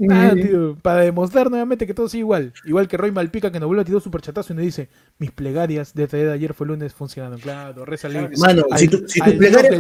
[0.10, 2.54] Ah, tío, para demostrar nuevamente que todo sigue igual.
[2.66, 5.32] Igual que Roy Malpica que nos vuelve a tirar super chatazo y nos dice, mis
[5.32, 7.40] plegarias de de ayer fue lunes funcionaron.
[7.40, 8.08] Claro, reza.
[8.40, 9.80] Mano, Al- si, tu- si tus plegarias.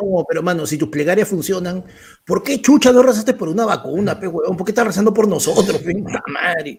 [0.00, 1.84] No, pero mano, si tus plegarias funcionan,
[2.24, 4.56] ¿por qué chucha no rezaste por una vacuna, pe huevón?
[4.56, 5.94] ¿Por qué estás rezando por nosotros, pe?
[5.94, 6.78] Puta madre?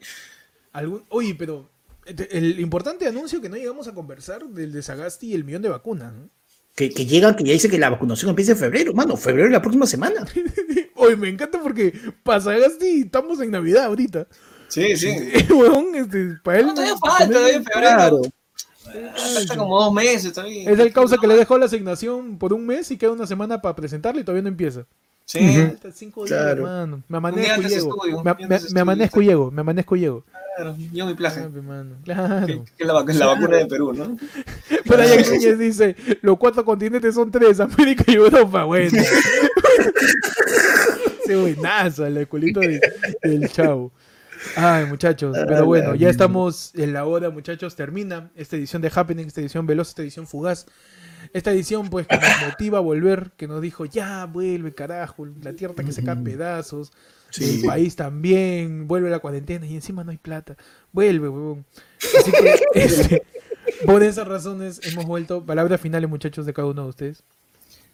[0.71, 1.69] Algún- Oye, pero
[2.05, 5.69] el importante anuncio que no llegamos a conversar del de Sagasti y el millón de
[5.69, 6.13] vacunas.
[6.13, 6.29] ¿no?
[6.75, 9.51] Que, que llegan, que ya dice que la vacunación empieza en febrero, mano, febrero es
[9.51, 10.25] la próxima semana.
[10.95, 11.93] Oye, me encanta porque
[12.23, 14.27] para Sagasti estamos en Navidad ahorita.
[14.69, 15.09] Sí, sí.
[15.51, 16.65] Huevón, este, para él.
[16.67, 17.95] No, todavía falta, todavía en febrero.
[17.95, 18.21] Claro.
[19.35, 20.69] Falta como dos meses todavía.
[20.69, 23.61] Es el causa que le dejó la asignación por un mes y queda una semana
[23.61, 24.85] para presentarle y todavía no empieza.
[25.25, 25.39] Sí.
[25.67, 26.63] Falta cinco días, Claro.
[26.63, 27.03] hermano.
[27.07, 28.23] Me amanezco y llego.
[28.23, 28.35] Me,
[28.73, 29.51] me- amanezco y llego.
[29.51, 30.25] Me amanezco y llego.
[30.55, 31.41] Claro, yo mi plaje.
[32.03, 32.45] Claro.
[32.45, 34.17] Que, que la, vac- la vacuna de Perú, ¿no?
[34.85, 38.91] Brian Núñez dice, los cuatro continentes son tres, América y Europa, bueno.
[41.23, 42.79] Ese buenazo, el esculito de-
[43.23, 43.91] del chavo.
[44.57, 49.25] Ay, muchachos, pero bueno, ya estamos en la hora, muchachos, termina esta edición de Happening,
[49.27, 50.65] esta edición veloz, esta edición fugaz.
[51.31, 55.53] Esta edición, pues, que nos motiva a volver, que nos dijo, ya, vuelve, carajo, la
[55.53, 56.91] tierra que se cae en pedazos,
[57.33, 57.61] Sí.
[57.61, 60.55] el país también, vuelve la cuarentena y encima no hay plata.
[60.91, 61.65] Vuelve, huevón.
[62.19, 63.23] Así que, este,
[63.85, 65.43] por esas razones hemos vuelto.
[65.45, 67.23] Palabras finales, muchachos, de cada uno de ustedes.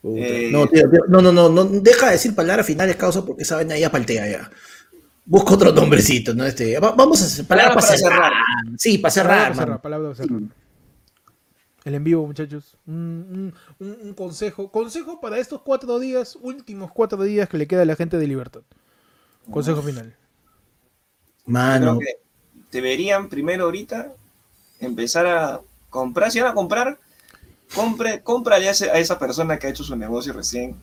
[0.04, 3.44] Eh, No, tío, tío, no, no, no, no, deja de decir palabras finales, causa, porque
[3.44, 4.52] esa vaina ya paltea ya.
[5.26, 6.46] Busca otro nombrecito, ¿no?
[6.46, 8.18] Este, va- vamos a hacer palabras para cerrar.
[8.32, 8.34] cerrar.
[8.78, 10.42] Sí, para cerrar, Palabra para cerrar.
[11.86, 12.76] El en vivo, muchachos.
[12.88, 14.72] Un, un- un- un consejo.
[14.72, 18.28] Consejo para estos cuatro días, últimos cuatro días que le queda a la gente de
[18.28, 18.62] libertad.
[19.52, 20.16] Consejo final.
[21.46, 22.20] Mano, Creo que
[22.72, 24.14] deberían primero ahorita
[24.80, 26.32] empezar a comprar.
[26.32, 27.00] Si van a comprar,
[27.74, 30.76] compre, cómprale a, esa persona que ha hecho su negocio recién,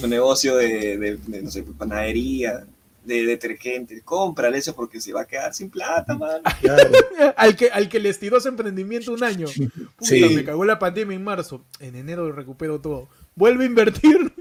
[0.00, 2.64] su negocio de, de- de, no sé, panadería,
[3.04, 4.00] de detergente.
[4.02, 6.40] Cómprale ese porque se va a quedar sin plata, man.
[6.60, 6.90] claro.
[7.36, 9.48] al, que, al que les tiró ese emprendimiento un año.
[9.96, 10.20] Puta, Sí.
[10.36, 11.64] me cagó la pandemia en marzo.
[11.80, 13.08] En enero lo recupero todo.
[13.34, 14.32] Vuelve a invertir.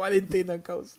[0.00, 0.96] Cuarentena, causa.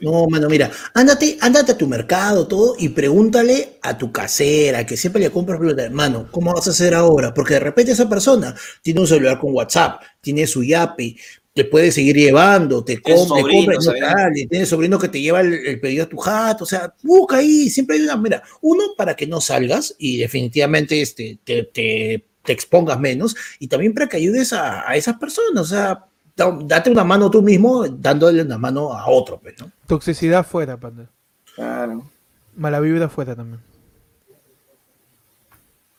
[0.00, 4.96] No, mano, mira, ándate, ándate a tu mercado, todo, y pregúntale a tu casera, que
[4.96, 5.60] siempre le compras,
[5.92, 7.32] mano, ¿cómo vas a hacer ahora?
[7.32, 8.52] Porque de repente esa persona
[8.82, 11.16] tiene un celular con WhatsApp, tiene su Yapi,
[11.54, 15.20] te puede seguir llevando, te Tiene compra, sobrinos, compra, tal, y tiene sobrino que te
[15.20, 18.42] lleva el, el pedido a tu jato, o sea, busca ahí, siempre hay una, mira,
[18.60, 23.94] uno para que no salgas y definitivamente este, te, te, te expongas menos, y también
[23.94, 26.06] para que ayudes a, a esas personas, o sea,
[26.36, 29.70] date una mano tú mismo dándole una mano a otro, pues, ¿no?
[29.86, 31.08] Toxicidad fuera, panda.
[31.54, 32.10] Claro.
[32.54, 33.60] Mala vibra fuera también.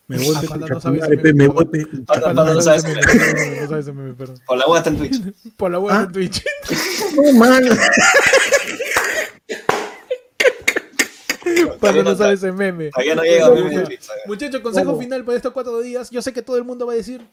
[0.10, 0.42] Me voy, Ah,
[1.34, 1.66] me- voy.
[4.46, 5.22] Por la hueá está en Twitch.
[5.58, 6.06] Por la web Ah.
[6.06, 6.46] de Twitch.
[7.16, 7.76] No, mano.
[11.80, 12.90] Panda no sabe ese meme.
[12.92, 13.88] Todavía no llega en.
[14.26, 15.00] Muchachos, consejo ¿Cómo?
[15.02, 16.10] final para estos cuatro días.
[16.10, 17.26] Yo sé que todo el mundo va a decir,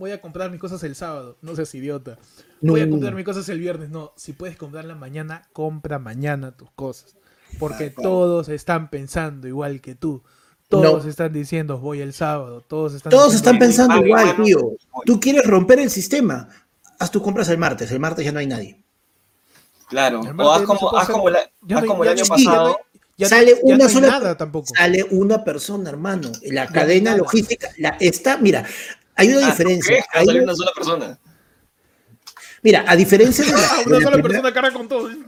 [0.00, 1.36] voy a comprar mis cosas el sábado.
[1.42, 2.18] No seas idiota.
[2.60, 2.92] Voy a No.
[2.92, 3.90] comprar mis cosas el viernes.
[3.90, 7.14] No, si puedes comprarla mañana, compra mañana tus cosas.
[7.58, 8.10] Porque Ah, claro.
[8.10, 10.22] todos están pensando igual que tú.
[10.68, 11.10] Todos No.
[11.10, 12.62] están diciendo, voy el sábado.
[12.62, 14.60] Todos están Todos diciendo, están pensando voy, igual, tío.
[14.60, 15.04] Voy.
[15.04, 16.48] Tú quieres romper el sistema.
[16.98, 17.90] Haz tus compras el martes.
[17.92, 18.82] El martes ya no hay nadie.
[19.88, 20.20] Claro.
[20.20, 22.28] O haz no como, haz como, la- ya haz no hay- como el año no
[22.28, 22.78] no pasado.
[23.16, 24.68] ya no- Sale ya una no sola- nada tampoco.
[24.74, 26.30] Sale una persona, hermano.
[26.42, 28.64] La no cadena logística la, está, mira,
[29.20, 30.04] hay una Ah, diferencia.
[30.12, 31.18] Hay una- sola persona.
[32.62, 35.08] mira, a diferencia de la, de una la sola primera- persona carga con todo.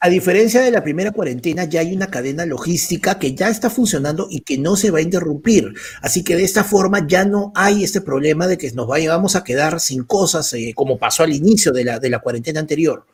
[0.00, 4.28] A diferencia de la primera cuarentena, ya hay una cadena logística que ya está funcionando
[4.30, 5.72] y que no se va a interrumpir.
[6.02, 9.42] Así que de esta forma ya no hay este problema de que nos vayamos a
[9.42, 13.06] quedar sin cosas, eh, como pasó al inicio de la, de la cuarentena anterior.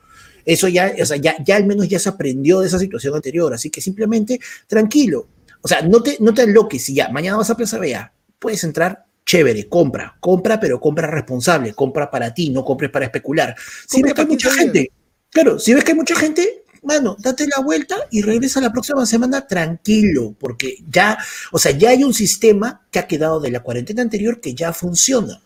[0.44, 3.54] Eso ya, o sea, ya, ya al menos ya se aprendió de esa situación anterior.
[3.54, 5.26] Así que simplemente tranquilo.
[5.62, 6.84] O sea, no te, no te aloques.
[6.84, 11.74] Si ya mañana vas a Plaza Vea, puedes entrar chévere, compra, compra, pero compra responsable,
[11.74, 13.54] compra para ti, no compres para especular.
[13.86, 14.72] Si ves que hay mucha 15 días.
[14.72, 14.92] gente,
[15.30, 19.04] claro, si ves que hay mucha gente, mano, date la vuelta y regresa la próxima
[19.06, 21.18] semana tranquilo, porque ya,
[21.52, 24.72] o sea, ya hay un sistema que ha quedado de la cuarentena anterior que ya
[24.72, 25.40] funciona.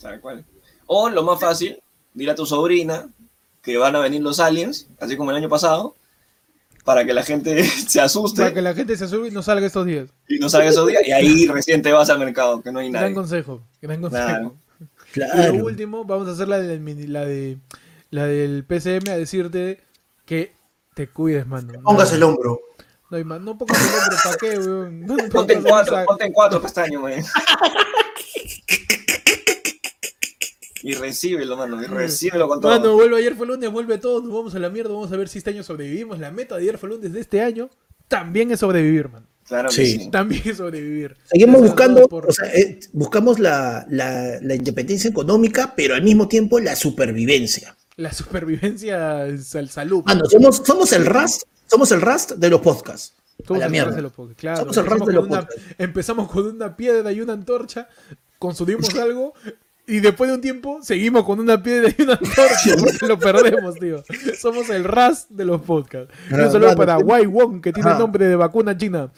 [0.00, 0.44] Tal cual.
[0.86, 1.80] O lo más fácil,
[2.14, 3.08] dile a tu sobrina
[3.62, 5.96] que van a venir los aliens, así como el año pasado,
[6.84, 9.66] para que la gente se asuste Para que la gente se sube y no salga
[9.66, 10.08] estos días.
[10.28, 12.90] y no salga esos días, y ahí recién te vas al mercado, que no hay
[12.90, 13.14] Gran nadie.
[13.14, 13.62] consejo.
[13.80, 14.24] Gran consejo.
[14.26, 14.56] Claro.
[15.14, 15.64] Y lo Claro.
[15.66, 17.58] último, vamos a hacer la del, mini- la de
[18.10, 19.80] la del PCM a decirte
[20.26, 20.54] que
[20.94, 21.72] te cuides, mano.
[21.82, 22.60] Pongas no, el hombro.
[23.10, 23.40] No, hay más.
[23.40, 25.00] no pongas el hombro, ¿para qué, weón?
[25.06, 27.12] No, no Ponte en cuatro, ponte en cuatro pestañas, man.
[30.82, 32.72] Y recíbelo, mano, y recíbelo con todo.
[32.72, 35.28] Mano, vuelve ayer fue lunes, vuelve todo, nos vamos a la mierda, vamos a ver
[35.28, 36.18] si este año sobrevivimos.
[36.18, 37.70] La meta de ayer fue lunes de este año
[38.08, 39.26] también es sobrevivir, man.
[39.46, 39.98] Claro que Sí.
[39.98, 40.10] sí.
[40.10, 41.16] También es sobrevivir.
[41.30, 46.02] Seguimos buscando, todos por- o sea, eh, buscamos la, la- la independencia económica, pero al
[46.02, 47.76] mismo tiempo la supervivencia.
[47.96, 50.02] La supervivencia es al salud.
[50.06, 53.14] Mano, somos, somos el Rust, somos el Rust de los podcasts.
[53.42, 53.88] A Somos la el mierda.
[53.88, 54.58] ras de los podcasts, claro.
[54.60, 55.62] Somos el ras de los una, podcasts.
[55.78, 57.88] empezamos con una piedra y una antorcha,
[58.38, 59.34] consumimos algo
[59.86, 63.74] y después de un tiempo seguimos con una piedra y una antorcha porque lo perdemos,
[63.76, 64.02] tío.
[64.38, 66.14] Somos el ras de los podcasts.
[66.30, 67.98] Un saludo para ¿qué- Wai Wong, que tiene Ajá.
[67.98, 69.10] nombre de vacuna china.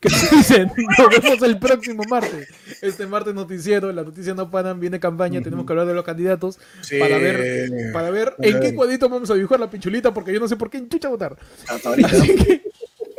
[0.00, 2.48] Que dicen, nos vemos el próximo martes.
[2.80, 6.58] Este martes noticiero, las noticias no paran, viene campaña, tenemos que hablar de los candidatos
[6.82, 6.98] Sí.
[6.98, 10.46] para ver, para ver en qué cuadrito vamos a dibujar la pichulita, porque yo no
[10.48, 11.36] sé por qué en chucha votar.
[11.68, 12.08] Hasta ahorita.
[12.12, 12.18] ¿no?
[12.22, 12.62] Así que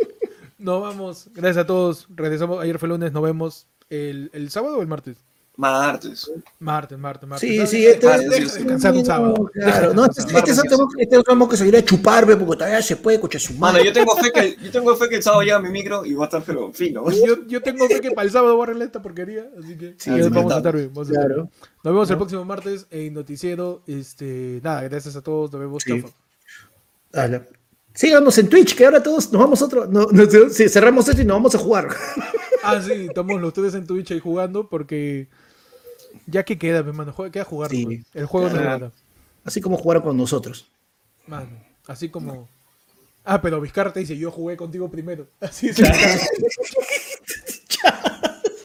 [0.57, 1.27] nos vamos.
[1.33, 2.07] Gracias a todos.
[2.15, 2.61] Regresamos.
[2.61, 3.11] Ayer fue lunes.
[3.11, 5.17] Nos vemos el, el sábado o el martes.
[5.55, 6.31] Martes.
[6.59, 7.47] Martes, martes, martes.
[7.47, 9.51] Sí, sí, este, este- de descansar un sábado.
[9.53, 12.57] Claro, no, este, este es otro- este es otro tenemos que salir a chuparme porque
[12.57, 13.85] todavía se puede, coche su Mano, madre.
[13.85, 16.23] yo tengo fe que, yo tengo fe que el sábado llega mi micro y va
[16.23, 17.07] a estar pero fino.
[17.11, 19.93] Yo, yo tengo fe que para el sábado voy a arreglar esta porquería, así que
[19.99, 20.89] Sí, vamos a estar bien.
[20.91, 21.43] vamos a estar Claro.
[21.43, 21.53] bien.
[21.83, 23.83] Nos vemos el próximo martes en Noticiero.
[23.85, 25.51] Este, nada, gracias a todos.
[25.51, 25.83] Nos vemos.
[25.83, 26.03] Sí.
[27.93, 29.85] Síganos en Twitch, que ahora todos nos vamos a otro.
[29.85, 31.89] No, no, sí, cerramos esto y nos vamos a jugar.
[32.63, 35.27] Ah, sí, estamos los tres en Twitch ahí jugando porque
[36.27, 37.71] ya que queda, hermano, queda jugar.
[37.71, 37.85] Sí.
[37.85, 38.05] nomás.
[38.13, 38.91] El juego no Claro.
[39.43, 40.69] Así como jugaron con nosotros.
[41.27, 41.49] Mano,
[41.87, 42.47] así como.
[43.25, 45.27] Ah, pero Vizcarra te dice, yo jugué contigo primero.
[45.39, 45.77] Así es.